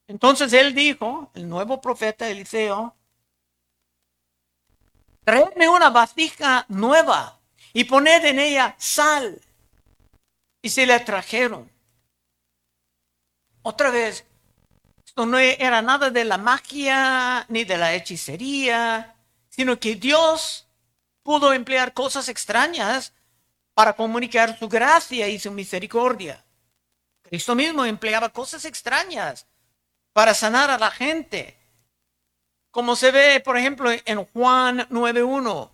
Entonces 0.07 0.53
él 0.53 0.75
dijo, 0.75 1.31
el 1.35 1.49
nuevo 1.49 1.81
profeta 1.81 2.29
Eliseo, 2.29 2.95
traedme 5.25 5.69
una 5.69 5.91
vasija 5.91 6.67
nueva 6.69 7.41
y 7.73 7.85
poned 7.85 8.25
en 8.25 8.39
ella 8.39 8.77
sal. 8.79 9.41
Y 10.63 10.71
se 10.71 10.87
le 10.87 10.99
trajeron. 11.01 11.71
Otra 13.63 13.91
vez, 13.91 14.25
no 15.17 15.39
era 15.39 15.81
nada 15.81 16.11
de 16.11 16.25
la 16.25 16.39
magia 16.39 17.47
ni 17.49 17.65
de 17.65 17.79
la 17.79 17.95
hechicería, 17.95 19.15
sino 19.49 19.79
que 19.79 19.95
Dios 19.95 20.67
pudo 21.23 21.53
emplear 21.53 21.95
cosas 21.95 22.29
extrañas 22.29 23.13
para 23.75 23.95
comunicar 23.95 24.59
su 24.59 24.69
gracia 24.69 25.29
y 25.29 25.39
su 25.39 25.51
misericordia. 25.53 26.45
Cristo 27.23 27.55
mismo 27.55 27.85
empleaba 27.85 28.29
cosas 28.29 28.65
extrañas 28.65 29.47
para 30.13 30.35
sanar 30.35 30.71
a 30.71 30.79
la 30.79 30.91
gente. 30.91 31.59
Como 32.71 32.97
se 32.97 33.11
ve, 33.13 33.41
por 33.41 33.57
ejemplo, 33.57 33.91
en 33.93 34.25
Juan 34.27 34.89
9.1, 34.91 35.71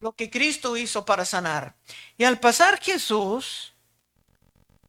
lo 0.00 0.12
que 0.12 0.30
Cristo 0.30 0.76
hizo 0.76 1.04
para 1.04 1.24
sanar. 1.24 1.74
Y 2.18 2.24
al 2.24 2.40
pasar 2.40 2.80
Jesús, 2.80 3.72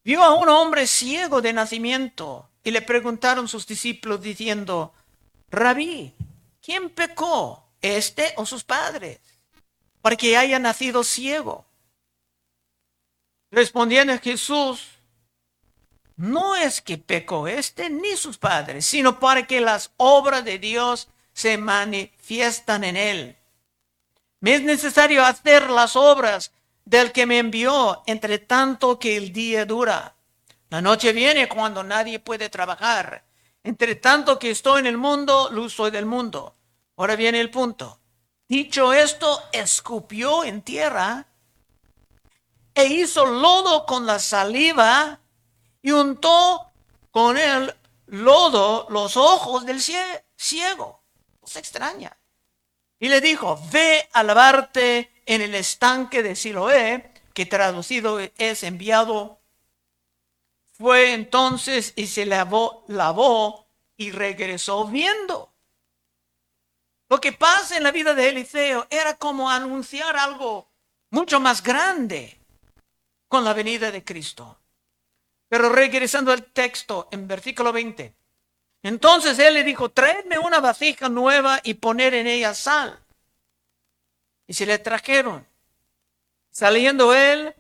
vio 0.04 0.24
a 0.24 0.34
un 0.34 0.50
hombre 0.50 0.88
ciego 0.88 1.42
de 1.42 1.54
nacimiento 1.54 2.51
y 2.64 2.72
le 2.72 2.82
preguntaron 2.82 3.48
sus 3.48 3.66
discípulos 3.66 4.22
diciendo, 4.22 4.94
Rabí, 5.50 6.14
¿quién 6.62 6.90
pecó, 6.90 7.68
este 7.82 8.34
o 8.38 8.46
sus 8.46 8.64
padres, 8.64 9.20
para 10.02 10.16
que 10.16 10.38
haya 10.38 10.60
nacido 10.60 11.04
ciego? 11.04 11.66
Respondiendo 13.50 14.18
Jesús, 14.20 14.88
no 16.16 16.56
es 16.56 16.82
que 16.82 16.98
pecó 16.98 17.48
este 17.48 17.90
ni 17.90 18.16
sus 18.16 18.38
padres, 18.38 18.86
sino 18.86 19.20
para 19.20 19.48
que 19.48 19.60
las 19.60 19.92
obras 19.98 20.46
de 20.46 20.60
Dios 20.60 21.10
se 21.34 21.58
manifiestan 21.58 22.84
en 22.84 22.96
él. 22.96 23.38
Me 24.40 24.56
es 24.56 24.62
necesario 24.62 25.26
hacer 25.26 25.70
las 25.70 25.96
obras 25.96 26.52
del 26.86 27.12
que 27.12 27.26
me 27.26 27.40
envió, 27.40 28.04
entre 28.06 28.40
tanto 28.40 29.00
que 29.00 29.18
el 29.18 29.34
día 29.34 29.66
dura. 29.66 30.16
La 30.72 30.82
noche 30.82 31.12
viene 31.12 31.50
cuando 31.50 31.84
nadie 31.84 32.22
puede 32.22 32.50
trabajar. 32.50 33.26
Entre 33.62 33.96
tanto 33.96 34.40
que 34.40 34.52
estoy 34.52 34.80
en 34.80 34.88
el 34.88 34.98
mundo, 34.98 35.50
luz 35.52 35.74
soy 35.74 35.92
del 35.92 36.06
mundo. 36.06 36.56
Ahora 36.96 37.18
viene 37.18 37.42
el 37.42 37.52
punto. 37.52 38.00
Dicho 38.48 38.94
esto, 38.94 39.44
escupió 39.52 40.46
en 40.46 40.62
tierra 40.62 41.28
e 42.74 42.86
hizo 42.86 43.26
lodo 43.26 43.86
con 43.86 44.06
la 44.06 44.18
saliva 44.18 45.20
y 45.82 45.92
untó 45.92 46.72
con 47.12 47.38
el 47.38 47.76
lodo 48.06 48.88
los 48.90 49.18
ojos 49.18 49.66
del 49.66 49.82
ciego. 49.82 51.04
Se 51.44 51.60
extraña. 51.60 52.18
Y 52.98 53.10
le 53.10 53.20
dijo, 53.20 53.60
ve 53.74 54.08
a 54.14 54.24
lavarte 54.24 55.22
en 55.26 55.42
el 55.42 55.54
estanque 55.54 56.24
de 56.24 56.38
Siloé, 56.38 57.12
que 57.34 57.46
traducido 57.46 58.22
es 58.38 58.64
enviado. 58.64 59.41
Fue 60.82 61.14
entonces 61.14 61.94
y 61.96 62.08
se 62.08 62.26
lavó, 62.26 63.68
y 63.98 64.10
regresó 64.10 64.88
viendo. 64.88 65.54
Lo 67.08 67.22
que 67.22 67.34
pasa 67.34 67.78
en 67.78 67.84
la 67.84 67.92
vida 67.92 68.16
de 68.16 68.30
Eliseo 68.30 68.88
era 68.90 69.14
como 69.14 69.48
anunciar 69.48 70.18
algo 70.18 70.72
mucho 71.12 71.40
más 71.40 71.62
grande 71.62 72.40
con 73.28 73.44
la 73.44 73.54
venida 73.54 73.92
de 73.92 74.04
Cristo. 74.04 74.58
Pero 75.48 75.70
regresando 75.70 76.32
al 76.32 76.46
texto, 76.46 77.10
en 77.12 77.28
versículo 77.28 77.72
20. 77.72 78.16
Entonces 78.82 79.38
él 79.38 79.54
le 79.54 79.64
dijo, 79.64 79.90
tráeme 79.90 80.40
una 80.40 80.60
vasija 80.62 81.10
nueva 81.10 81.60
y 81.64 81.76
poner 81.76 82.16
en 82.16 82.26
ella 82.26 82.56
sal. 82.56 83.00
Y 84.48 84.56
se 84.56 84.66
le 84.66 84.80
trajeron. 84.80 85.46
Saliendo 86.50 87.14
él 87.14 87.54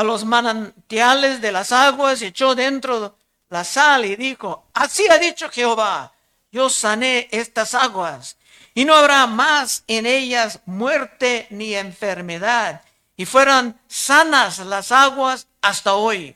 a 0.00 0.02
los 0.02 0.24
manantiales 0.24 1.42
de 1.42 1.52
las 1.52 1.72
aguas, 1.72 2.22
echó 2.22 2.54
dentro 2.54 3.18
la 3.50 3.64
sal 3.64 4.06
y 4.06 4.16
dijo, 4.16 4.64
así 4.72 5.06
ha 5.10 5.18
dicho 5.18 5.50
Jehová, 5.50 6.14
yo 6.50 6.70
sané 6.70 7.28
estas 7.30 7.74
aguas 7.74 8.38
y 8.72 8.86
no 8.86 8.94
habrá 8.94 9.26
más 9.26 9.84
en 9.88 10.06
ellas 10.06 10.60
muerte 10.64 11.46
ni 11.50 11.74
enfermedad. 11.74 12.80
Y 13.14 13.26
fueron 13.26 13.78
sanas 13.88 14.60
las 14.60 14.90
aguas 14.90 15.48
hasta 15.60 15.92
hoy 15.92 16.34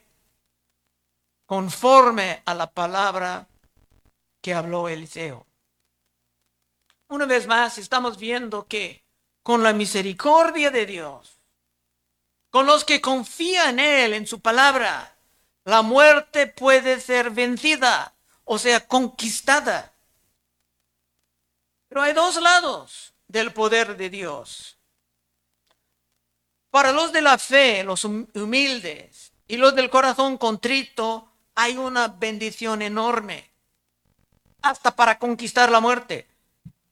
conforme 1.46 2.42
a 2.44 2.52
la 2.52 2.70
palabra 2.70 3.46
que 4.42 4.52
habló 4.52 4.90
Eliseo. 4.90 5.46
Una 7.08 7.24
vez 7.24 7.46
más, 7.46 7.78
estamos 7.78 8.18
viendo 8.18 8.66
que 8.66 9.02
con 9.42 9.62
la 9.62 9.72
misericordia 9.72 10.70
de 10.70 10.84
Dios, 10.84 11.34
con 12.54 12.66
los 12.66 12.84
que 12.84 13.00
confían 13.00 13.80
en 13.80 13.84
Él, 13.84 14.12
en 14.12 14.28
su 14.28 14.38
palabra, 14.38 15.16
la 15.64 15.82
muerte 15.82 16.46
puede 16.46 17.00
ser 17.00 17.30
vencida, 17.30 18.14
o 18.44 18.60
sea, 18.60 18.86
conquistada. 18.86 19.92
Pero 21.88 22.02
hay 22.02 22.12
dos 22.12 22.40
lados 22.40 23.12
del 23.26 23.52
poder 23.52 23.96
de 23.96 24.08
Dios. 24.08 24.78
Para 26.70 26.92
los 26.92 27.10
de 27.10 27.22
la 27.22 27.38
fe, 27.38 27.82
los 27.82 28.04
humildes, 28.04 29.32
y 29.48 29.56
los 29.56 29.74
del 29.74 29.90
corazón 29.90 30.38
contrito, 30.38 31.32
hay 31.56 31.76
una 31.76 32.06
bendición 32.06 32.82
enorme, 32.82 33.50
hasta 34.62 34.94
para 34.94 35.18
conquistar 35.18 35.72
la 35.72 35.80
muerte. 35.80 36.28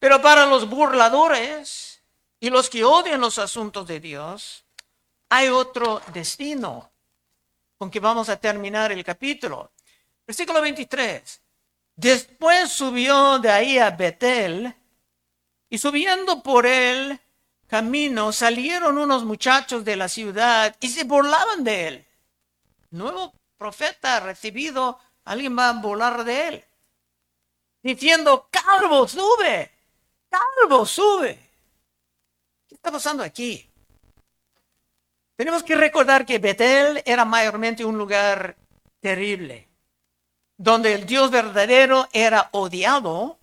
Pero 0.01 0.21
para 0.21 0.45
los 0.45 0.69
burladores 0.69 2.03
y 2.41 2.51
los 2.51 2.69
que 2.69 2.83
odian 2.83 3.21
los 3.21 3.39
asuntos 3.39 3.87
de 3.87 4.01
Dios, 4.01 4.65
hay 5.35 5.49
otro 5.49 6.03
destino 6.13 6.93
con 7.79 7.91
que 7.91 8.01
vamos 8.01 8.29
a 8.29 8.37
terminar 8.37 8.93
el 8.93 9.03
capítulo. 9.03 9.73
Versículo 10.27 10.61
23. 10.61 11.41
Después 11.97 12.71
subió 12.71 13.39
de 13.39 13.51
ahí 13.51 13.79
a 13.79 13.93
Betel 13.93 14.75
y 15.71 15.79
subiendo 15.79 16.43
por 16.43 16.67
él 16.67 17.19
camino 17.67 18.31
salieron 18.31 18.99
unos 18.99 19.25
muchachos 19.25 19.87
de 19.87 19.97
la 19.97 20.07
ciudad 20.07 20.77
y 20.81 20.91
se 20.91 21.05
burlaban 21.05 21.65
de 21.65 21.89
él. 21.89 22.07
Nuevo 22.91 23.33
profeta 23.57 24.21
recibido, 24.21 24.99
alguien 25.25 25.57
va 25.59 25.71
a 25.71 25.81
burlar 25.81 26.25
de 26.25 26.49
él. 26.49 26.65
Diciendo, 27.83 28.51
calvo, 28.51 29.09
sube, 29.09 29.73
calvo, 30.29 30.85
sube. 30.85 31.39
¿Qué 32.69 32.75
está 32.75 32.93
pasando 32.93 33.23
aquí? 33.23 33.72
Tenemos 35.43 35.65
que 35.65 35.75
recordar 35.75 36.25
que 36.25 36.39
Betel 36.39 37.03
era 37.05 37.25
mayormente 37.25 37.85
un 37.85 37.99
lugar 37.99 38.57
terrible, 39.01 39.69
donde 40.57 40.95
el 40.95 41.05
Dios 41.05 41.33
verdadero 41.33 42.09
era 42.13 42.49
odiado 42.53 43.41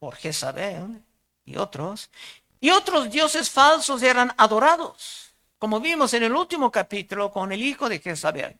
por 0.00 0.16
Jezabel 0.16 1.04
y 1.44 1.58
otros, 1.58 2.10
y 2.58 2.70
otros 2.70 3.08
dioses 3.08 3.50
falsos 3.50 4.02
eran 4.02 4.34
adorados, 4.36 5.32
como 5.60 5.78
vimos 5.78 6.12
en 6.14 6.24
el 6.24 6.34
último 6.34 6.72
capítulo 6.72 7.30
con 7.30 7.52
el 7.52 7.62
hijo 7.62 7.88
de 7.88 8.00
Jezabel. 8.00 8.58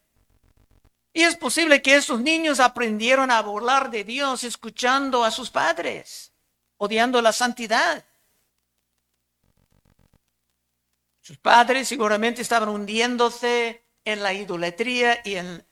Y 1.12 1.22
es 1.22 1.34
posible 1.34 1.82
que 1.82 1.96
esos 1.96 2.20
niños 2.20 2.60
aprendieron 2.60 3.32
a 3.32 3.42
burlar 3.42 3.90
de 3.90 4.04
Dios 4.04 4.44
escuchando 4.44 5.24
a 5.24 5.32
sus 5.32 5.50
padres, 5.50 6.32
odiando 6.76 7.20
la 7.20 7.32
santidad. 7.32 8.04
Sus 11.22 11.38
padres 11.38 11.86
seguramente 11.86 12.42
estaban 12.42 12.68
hundiéndose 12.68 13.84
en 14.04 14.24
la 14.24 14.34
idolatría 14.34 15.20
y 15.24 15.36
en 15.36 15.64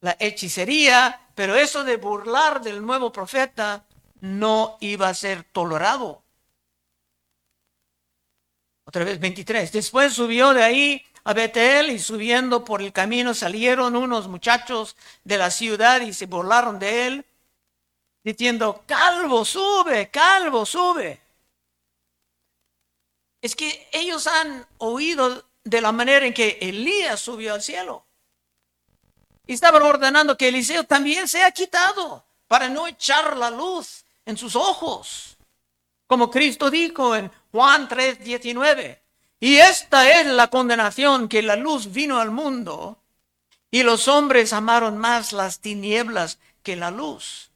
la 0.00 0.16
hechicería, 0.20 1.20
pero 1.34 1.56
eso 1.56 1.82
de 1.82 1.96
burlar 1.96 2.62
del 2.62 2.80
nuevo 2.80 3.10
profeta 3.10 3.84
no 4.20 4.78
iba 4.80 5.08
a 5.08 5.14
ser 5.14 5.42
tolerado. 5.42 6.22
Otra 8.84 9.04
vez 9.04 9.18
23. 9.18 9.72
Después 9.72 10.12
subió 10.12 10.54
de 10.54 10.62
ahí 10.62 11.04
a 11.24 11.32
Betel 11.32 11.90
y 11.90 11.98
subiendo 11.98 12.64
por 12.64 12.80
el 12.80 12.92
camino 12.92 13.34
salieron 13.34 13.96
unos 13.96 14.28
muchachos 14.28 14.96
de 15.24 15.38
la 15.38 15.50
ciudad 15.50 16.02
y 16.02 16.12
se 16.12 16.26
burlaron 16.26 16.78
de 16.78 17.06
él, 17.08 17.26
diciendo, 18.22 18.84
calvo, 18.86 19.44
sube, 19.44 20.08
calvo, 20.10 20.64
sube. 20.64 21.23
Es 23.44 23.54
que 23.54 23.90
ellos 23.92 24.26
han 24.26 24.66
oído 24.78 25.44
de 25.64 25.82
la 25.82 25.92
manera 25.92 26.24
en 26.24 26.32
que 26.32 26.56
Elías 26.62 27.20
subió 27.20 27.52
al 27.52 27.60
cielo. 27.60 28.06
Y 29.46 29.52
estaban 29.52 29.82
ordenando 29.82 30.38
que 30.38 30.48
Eliseo 30.48 30.84
también 30.84 31.28
sea 31.28 31.50
quitado 31.50 32.24
para 32.48 32.70
no 32.70 32.86
echar 32.86 33.36
la 33.36 33.50
luz 33.50 34.06
en 34.24 34.38
sus 34.38 34.56
ojos. 34.56 35.36
Como 36.06 36.30
Cristo 36.30 36.70
dijo 36.70 37.14
en 37.14 37.30
Juan 37.52 37.86
3:19. 37.86 39.02
Y 39.40 39.56
esta 39.56 40.08
es 40.08 40.26
la 40.26 40.48
condenación 40.48 41.28
que 41.28 41.42
la 41.42 41.56
luz 41.56 41.92
vino 41.92 42.20
al 42.20 42.30
mundo 42.30 42.96
y 43.70 43.82
los 43.82 44.08
hombres 44.08 44.54
amaron 44.54 44.96
más 44.96 45.34
las 45.34 45.60
tinieblas 45.60 46.38
que 46.62 46.76
la 46.76 46.90
luz, 46.90 47.50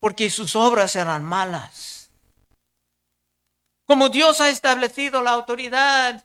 porque 0.00 0.30
sus 0.30 0.56
obras 0.56 0.96
eran 0.96 1.22
malas. 1.22 1.91
Como 3.92 4.08
Dios 4.08 4.40
ha 4.40 4.48
establecido 4.48 5.20
la 5.20 5.32
autoridad 5.32 6.24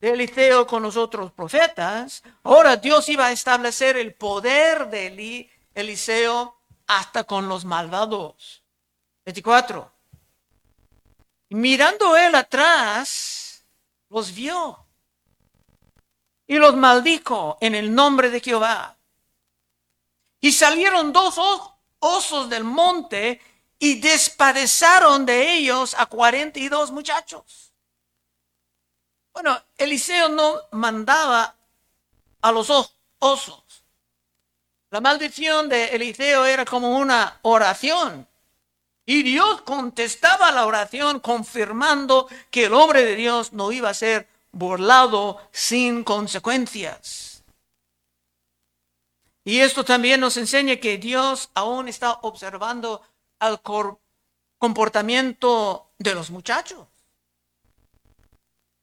de 0.00 0.10
Eliseo 0.10 0.64
con 0.64 0.84
los 0.84 0.96
otros 0.96 1.32
profetas, 1.32 2.22
ahora 2.44 2.76
Dios 2.76 3.08
iba 3.08 3.26
a 3.26 3.32
establecer 3.32 3.96
el 3.96 4.14
poder 4.14 4.88
de 4.90 5.50
Eliseo 5.74 6.60
hasta 6.86 7.24
con 7.24 7.48
los 7.48 7.64
malvados. 7.64 8.62
24. 9.24 9.92
Mirando 11.48 12.16
él 12.16 12.32
atrás, 12.36 13.66
los 14.08 14.32
vio 14.32 14.86
y 16.46 16.58
los 16.58 16.76
maldijo 16.76 17.58
en 17.60 17.74
el 17.74 17.92
nombre 17.92 18.30
de 18.30 18.38
Jehová. 18.38 18.96
Y 20.40 20.52
salieron 20.52 21.12
dos 21.12 21.40
osos 21.98 22.48
del 22.48 22.62
monte 22.62 23.40
y 23.82 23.98
despadezaron 23.98 25.24
de 25.24 25.54
ellos 25.54 25.96
a 25.98 26.04
cuarenta 26.06 26.60
y 26.60 26.68
dos 26.68 26.92
muchachos. 26.92 27.72
Bueno, 29.32 29.60
Eliseo 29.78 30.28
no 30.28 30.60
mandaba 30.72 31.56
a 32.42 32.52
los 32.52 32.70
osos. 33.18 33.84
La 34.90 35.00
maldición 35.00 35.68
de 35.70 35.86
Eliseo 35.86 36.44
era 36.44 36.66
como 36.66 36.98
una 36.98 37.38
oración. 37.42 38.28
Y 39.06 39.22
Dios 39.22 39.62
contestaba 39.62 40.52
la 40.52 40.66
oración 40.66 41.18
confirmando 41.18 42.28
que 42.50 42.66
el 42.66 42.74
hombre 42.74 43.04
de 43.04 43.16
Dios 43.16 43.54
no 43.54 43.72
iba 43.72 43.88
a 43.88 43.94
ser 43.94 44.28
burlado 44.52 45.40
sin 45.52 46.04
consecuencias. 46.04 47.42
Y 49.42 49.60
esto 49.60 49.84
también 49.84 50.20
nos 50.20 50.36
enseña 50.36 50.76
que 50.76 50.98
Dios 50.98 51.50
aún 51.54 51.88
está 51.88 52.12
observando 52.22 53.02
el 53.40 53.60
comportamiento 54.58 55.90
de 55.98 56.14
los 56.14 56.30
muchachos. 56.30 56.86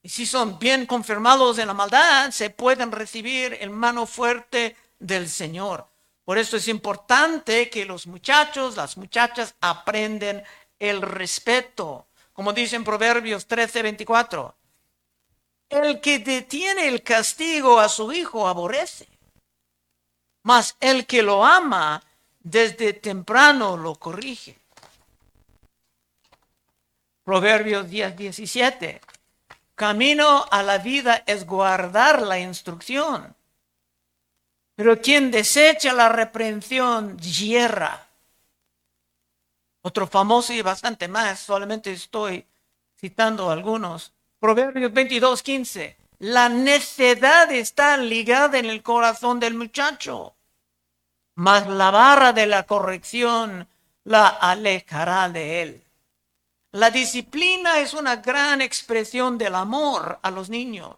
Y 0.02 0.10
si 0.10 0.26
son 0.26 0.58
bien 0.58 0.86
confirmados 0.86 1.58
en 1.58 1.68
la 1.68 1.74
maldad, 1.74 2.32
se 2.32 2.50
pueden 2.50 2.92
recibir 2.92 3.58
en 3.60 3.72
mano 3.72 4.06
fuerte 4.06 4.76
del 5.00 5.28
Señor. 5.28 5.88
Por 6.24 6.38
eso 6.38 6.58
es 6.58 6.68
importante 6.68 7.70
que 7.70 7.86
los 7.86 8.08
muchachos, 8.08 8.76
las 8.76 8.98
muchachas 8.98 9.56
aprenden 9.62 10.44
el 10.80 11.02
respeto. 11.02 12.08
Como 12.34 12.54
dice 12.54 12.76
en 12.76 12.84
Proverbios 12.84 13.48
13, 13.48 13.82
24. 13.82 14.56
El 15.70 16.00
que 16.00 16.20
detiene 16.20 16.88
el 16.88 17.04
castigo 17.04 17.80
a 17.80 17.90
su 17.90 18.12
hijo 18.14 18.48
aborrece, 18.48 19.10
mas 20.44 20.78
el 20.80 21.06
que 21.06 21.22
lo 21.22 21.44
ama 21.44 22.02
desde 22.50 22.94
temprano 22.94 23.76
lo 23.76 23.96
corrige. 23.96 24.58
Proverbios 27.26 27.90
10, 27.90 28.16
17. 28.16 29.02
Camino 29.76 30.46
a 30.50 30.64
la 30.64 30.78
vida 30.78 31.24
es 31.26 31.46
guardar 31.46 32.22
la 32.22 32.40
instrucción. 32.40 33.36
Pero 34.76 35.02
quien 35.02 35.30
desecha 35.30 35.92
la 35.92 36.08
reprensión 36.08 37.18
hierra. 37.20 38.08
Otro 39.82 40.08
famoso 40.08 40.54
y 40.54 40.62
bastante 40.62 41.10
más, 41.10 41.40
solamente 41.40 41.92
estoy 41.92 42.46
citando 42.98 43.52
algunos. 43.52 44.14
Proverbios 44.40 44.94
22, 44.94 45.44
15. 45.44 45.98
La 46.20 46.48
necedad 46.48 47.52
está 47.52 47.98
ligada 47.98 48.58
en 48.58 48.68
el 48.68 48.82
corazón 48.82 49.40
del 49.40 49.54
muchacho, 49.54 50.37
mas 51.38 51.68
la 51.68 51.92
barra 51.92 52.34
de 52.34 52.48
la 52.48 52.64
corrección 52.64 53.68
la 54.06 54.28
alejará 54.28 55.30
de 55.30 55.62
él. 55.62 55.84
La 56.72 56.90
disciplina 56.90 57.80
es 57.80 57.94
una 57.94 58.16
gran 58.16 58.60
expresión 58.60 59.38
del 59.38 59.54
amor 59.54 60.18
a 60.24 60.32
los 60.32 60.50
niños. 60.50 60.98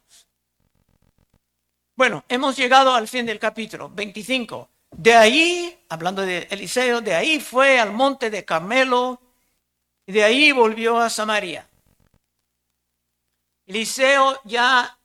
Bueno, 1.94 2.24
hemos 2.30 2.56
llegado 2.56 2.94
al 2.94 3.10
fin 3.10 3.26
del 3.26 3.38
capítulo 3.38 3.90
25. 3.90 4.70
De 4.92 5.14
ahí, 5.14 5.78
hablando 5.90 6.22
de 6.22 6.48
Eliseo, 6.50 7.02
de 7.02 7.16
ahí 7.16 7.42
fue 7.42 7.78
al 7.78 7.92
monte 7.92 8.30
de 8.30 8.46
Carmelo 8.46 9.20
y 10.06 10.14
de 10.14 10.24
ahí 10.24 10.54
volvió 10.54 11.00
a 11.00 11.10
Samaria. 11.10 11.68
Eliseo 13.66 14.40
ya 14.46 14.98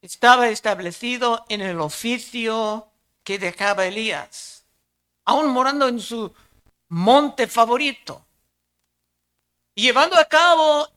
estaba 0.00 0.48
establecido 0.48 1.44
en 1.50 1.60
el 1.60 1.78
oficio 1.78 2.88
que 3.22 3.38
dejaba 3.38 3.86
Elías, 3.86 4.61
aún 5.24 5.48
morando 5.48 5.88
en 5.88 6.00
su 6.00 6.32
monte 6.88 7.46
favorito. 7.46 8.24
Y 9.74 9.82
llevando 9.82 10.16
a 10.18 10.24
cabo 10.24 10.88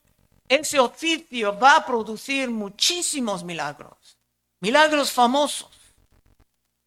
ese 0.48 0.80
oficio 0.80 1.58
va 1.58 1.78
a 1.78 1.86
producir 1.86 2.50
muchísimos 2.50 3.44
milagros, 3.44 4.18
milagros 4.60 5.12
famosos, 5.12 5.72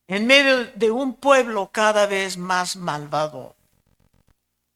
en 0.07 0.27
medio 0.27 0.67
de 0.75 0.91
un 0.91 1.15
pueblo 1.15 1.71
cada 1.73 2.07
vez 2.07 2.37
más 2.37 2.77
malvado. 2.77 3.57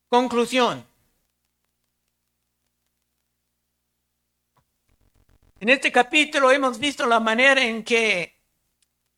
Conclusión. 0.09 0.87
En 5.61 5.69
este 5.69 5.93
capítulo 5.93 6.51
hemos 6.51 6.79
visto 6.79 7.07
la 7.07 7.21
manera 7.21 7.63
en 7.63 7.85
que 7.85 8.37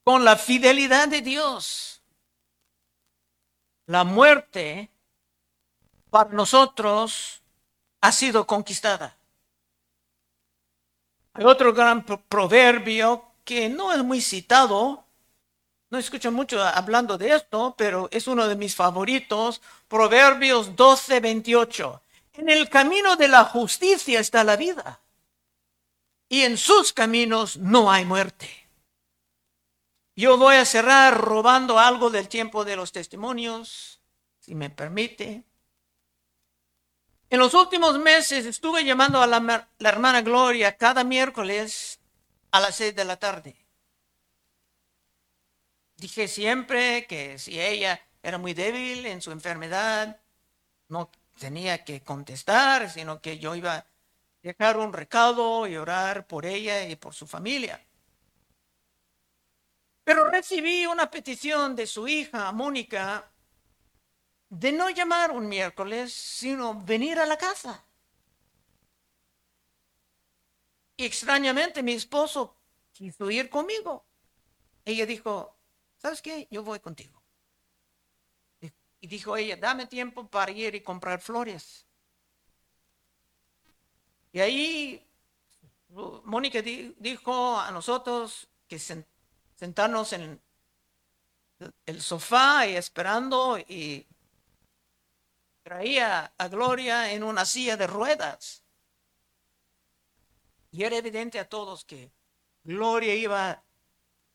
con 0.04 0.24
la 0.24 0.37
fidelidad 0.37 1.09
de 1.09 1.22
Dios, 1.22 1.93
la 3.87 4.05
muerte 4.05 4.90
para 6.11 6.31
nosotros 6.31 7.42
ha 8.01 8.12
sido 8.12 8.47
conquistada. 8.47 9.16
Hay 11.35 11.44
otro 11.44 11.73
gran 11.73 12.05
proverbio 12.05 13.25
que 13.44 13.68
no 13.68 13.92
es 13.92 14.03
muy 14.05 14.20
citado, 14.20 15.05
no 15.90 15.99
escucho 15.99 16.31
mucho 16.31 16.62
hablando 16.62 17.18
de 17.18 17.35
esto, 17.35 17.75
pero 17.77 18.09
es 18.11 18.27
uno 18.27 18.47
de 18.47 18.57
mis 18.57 18.75
favoritos, 18.75 19.61
Proverbios 19.88 20.77
12, 20.77 21.20
28. 21.20 22.03
En 22.35 22.49
el 22.49 22.68
camino 22.68 23.16
de 23.16 23.29
la 23.29 23.44
justicia 23.44 24.20
está 24.20 24.44
la 24.44 24.57
vida. 24.57 25.01
Y 26.29 26.42
en 26.42 26.57
sus 26.57 26.92
caminos 26.92 27.57
no 27.57 27.90
hay 27.90 28.05
muerte. 28.05 28.63
Yo 30.16 30.38
voy 30.38 30.57
a 30.57 30.64
cerrar 30.64 31.20
robando 31.20 31.79
algo 31.79 32.09
del 32.09 32.29
tiempo 32.29 32.64
de 32.64 32.77
los 32.77 32.92
testimonios, 32.92 34.00
si 34.38 34.55
me 34.55 34.70
permite. 34.70 35.42
En 37.31 37.40
los 37.40 37.53
últimos 37.53 37.98
meses 37.98 38.46
estuve 38.46 38.85
llamando 38.85 39.20
a 39.20 39.27
la, 39.27 39.68
hermana 39.81 40.22
Gloria 40.22 40.77
cada 40.77 41.03
miércoles 41.03 41.98
a 42.53 42.61
las 42.61 42.77
seis 42.77 42.94
de 42.94 43.05
la 43.05 43.16
tarde. 43.16 43.57
Dije 45.96 46.29
siempre 46.29 47.07
que 47.09 47.38
si 47.40 47.61
ella 47.61 48.00
era 48.22 48.38
muy 48.38 48.55
débil 48.55 49.07
en 49.07 49.20
su 49.20 49.33
enfermedad, 49.33 50.20
no 50.88 51.11
tenía 51.40 51.83
que 51.83 52.03
contestar, 52.03 52.88
sino 52.88 53.20
que 53.20 53.38
yo 53.40 53.57
iba 53.57 53.74
a 53.74 53.87
dejar 54.42 54.77
un 54.77 54.92
recado 54.92 55.66
y 55.66 55.77
orar 55.77 56.29
por 56.29 56.46
ella 56.46 56.87
y 56.87 56.94
por 56.94 57.14
su 57.14 57.27
familia. 57.27 57.85
Pero 60.05 60.31
recibí 60.31 60.87
una 60.87 61.11
petición 61.11 61.75
de 61.75 61.87
su 61.87 62.07
hija, 62.07 62.53
Mónica, 62.53 63.31
de 64.51 64.71
no 64.71 64.90
llamar 64.90 65.33
un 65.33 65.49
miércoles, 65.49 66.12
sino 66.12 66.81
venir 66.81 67.19
a 67.19 67.27
la 67.27 67.38
casa. 67.38 67.85
Y 70.97 71.07
extrañamente 71.07 71.83
mi 71.83 71.93
esposo 71.93 72.57
quiso 72.93 73.31
ir 73.31 73.49
conmigo. 73.49 74.07
Ella 74.85 75.07
dijo, 75.07 75.57
¿sabes 75.97 76.21
qué? 76.21 76.47
Yo 76.51 76.62
voy 76.62 76.81
contigo. 76.81 77.23
Y 79.01 79.07
dijo 79.07 79.37
ella, 79.37 79.57
dame 79.57 79.87
tiempo 79.87 80.29
para 80.29 80.53
ir 80.53 80.75
y 80.75 80.83
comprar 80.83 81.21
flores. 81.21 81.87
Y 84.33 84.40
ahí 84.40 85.07
Mónica 86.25 86.62
dijo 86.62 87.59
a 87.59 87.71
nosotros 87.71 88.49
que 88.67 88.79
sentarnos 89.64 90.12
en 90.12 90.38
el 91.87 92.03
sofá 92.03 92.66
y 92.66 92.77
esperando 92.77 93.57
y 93.59 94.07
traía 95.62 96.35
a 96.37 96.48
Gloria 96.48 97.11
en 97.11 97.22
una 97.22 97.46
silla 97.46 97.79
de 97.79 97.87
ruedas. 97.87 98.62
Y 100.70 100.85
era 100.85 100.96
evidente 100.96 101.40
a 101.40 101.48
todos 101.48 101.87
que 101.87 102.12
Gloria 102.62 103.14
iba 103.14 103.53
a 103.53 103.62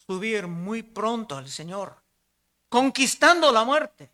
subir 0.08 0.48
muy 0.48 0.82
pronto 0.82 1.38
al 1.38 1.48
Señor, 1.48 2.02
conquistando 2.68 3.52
la 3.52 3.64
muerte. 3.64 4.10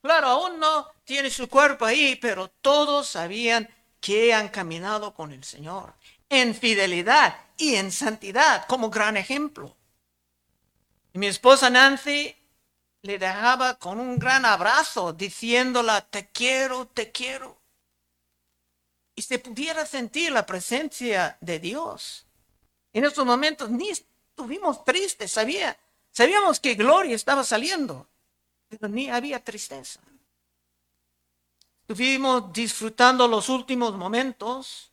Claro, 0.00 0.28
aún 0.28 0.58
no 0.58 0.88
tiene 1.04 1.28
su 1.28 1.46
cuerpo 1.46 1.84
ahí, 1.84 2.16
pero 2.16 2.48
todos 2.48 3.06
sabían 3.06 3.68
que 4.00 4.32
han 4.32 4.48
caminado 4.48 5.12
con 5.12 5.30
el 5.30 5.44
Señor 5.44 5.92
en 6.30 6.54
fidelidad 6.54 7.36
y 7.58 7.74
en 7.74 7.92
santidad 7.92 8.64
como 8.66 8.88
gran 8.88 9.18
ejemplo. 9.18 9.76
Y 11.12 11.18
mi 11.18 11.26
esposa 11.26 11.70
Nancy 11.70 12.34
le 13.02 13.18
dejaba 13.18 13.78
con 13.78 13.98
un 13.98 14.18
gran 14.18 14.44
abrazo, 14.44 15.12
diciéndola, 15.12 16.00
te 16.02 16.28
quiero, 16.30 16.86
te 16.86 17.10
quiero. 17.10 17.60
Y 19.14 19.22
se 19.22 19.38
pudiera 19.38 19.84
sentir 19.84 20.32
la 20.32 20.46
presencia 20.46 21.36
de 21.40 21.58
Dios. 21.58 22.26
En 22.92 23.04
esos 23.04 23.26
momentos 23.26 23.70
ni 23.70 23.90
estuvimos 23.90 24.84
tristes, 24.84 25.32
sabía, 25.32 25.76
sabíamos 26.10 26.60
que 26.60 26.74
gloria 26.74 27.14
estaba 27.14 27.44
saliendo 27.44 28.08
pero 28.78 28.88
ni 28.88 29.10
había 29.10 29.42
tristeza. 29.44 30.00
Estuvimos 31.82 32.52
disfrutando 32.54 33.28
los 33.28 33.50
últimos 33.50 33.94
momentos 33.96 34.92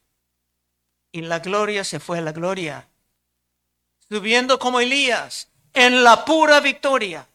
y 1.13 1.21
la 1.21 1.39
gloria 1.39 1.85
se 1.85 2.01
fue 2.01 2.17
a 2.17 2.21
la 2.21 2.33
gloria. 2.33 2.89
Subiendo 4.09 4.59
como 4.59 4.81
Elías 4.81 5.48
en 5.73 6.03
la 6.03 6.25
pura 6.25 6.59
victoria. 6.59 7.27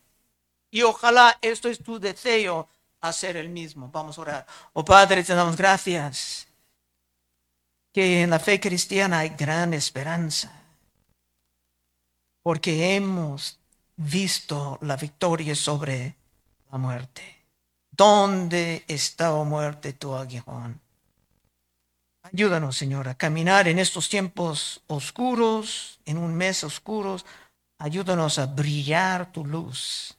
Y 0.70 0.82
ojalá 0.82 1.38
esto 1.40 1.68
es 1.68 1.82
tu 1.82 1.98
deseo 2.00 2.68
hacer 3.00 3.36
el 3.36 3.48
mismo. 3.48 3.90
Vamos 3.92 4.18
a 4.18 4.22
orar. 4.22 4.46
Oh 4.72 4.84
Padre, 4.84 5.22
te 5.22 5.34
damos 5.34 5.56
gracias 5.56 6.46
que 7.92 8.22
en 8.22 8.30
la 8.30 8.38
fe 8.38 8.58
cristiana 8.58 9.20
hay 9.20 9.30
gran 9.30 9.72
esperanza. 9.72 10.52
Porque 12.42 12.96
hemos 12.96 13.58
visto 13.96 14.78
la 14.82 14.96
victoria 14.96 15.54
sobre 15.54 16.16
muerte. 16.78 17.22
¿Dónde 17.90 18.84
está, 18.88 19.32
oh 19.34 19.44
muerte, 19.44 19.92
tu 19.92 20.14
aguijón? 20.14 20.80
Ayúdanos, 22.22 22.76
Señor, 22.76 23.08
a 23.08 23.14
caminar 23.14 23.68
en 23.68 23.78
estos 23.78 24.08
tiempos 24.08 24.82
oscuros, 24.86 26.00
en 26.06 26.18
un 26.18 26.34
mes 26.34 26.64
oscuro. 26.64 27.18
Ayúdanos 27.78 28.38
a 28.38 28.46
brillar 28.46 29.32
tu 29.32 29.44
luz 29.44 30.16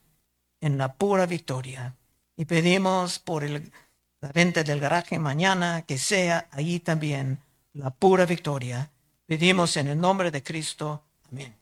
en 0.60 0.78
la 0.78 0.94
pura 0.94 1.26
victoria. 1.26 1.94
Y 2.36 2.44
pedimos 2.44 3.18
por 3.18 3.44
el, 3.44 3.72
la 4.20 4.30
venta 4.32 4.62
del 4.62 4.80
garaje 4.80 5.18
mañana 5.18 5.82
que 5.82 5.98
sea 5.98 6.48
ahí 6.50 6.80
también 6.80 7.38
la 7.72 7.90
pura 7.90 8.26
victoria. 8.26 8.90
Pedimos 9.26 9.76
en 9.76 9.88
el 9.88 10.00
nombre 10.00 10.30
de 10.30 10.42
Cristo. 10.42 11.02
Amén. 11.30 11.54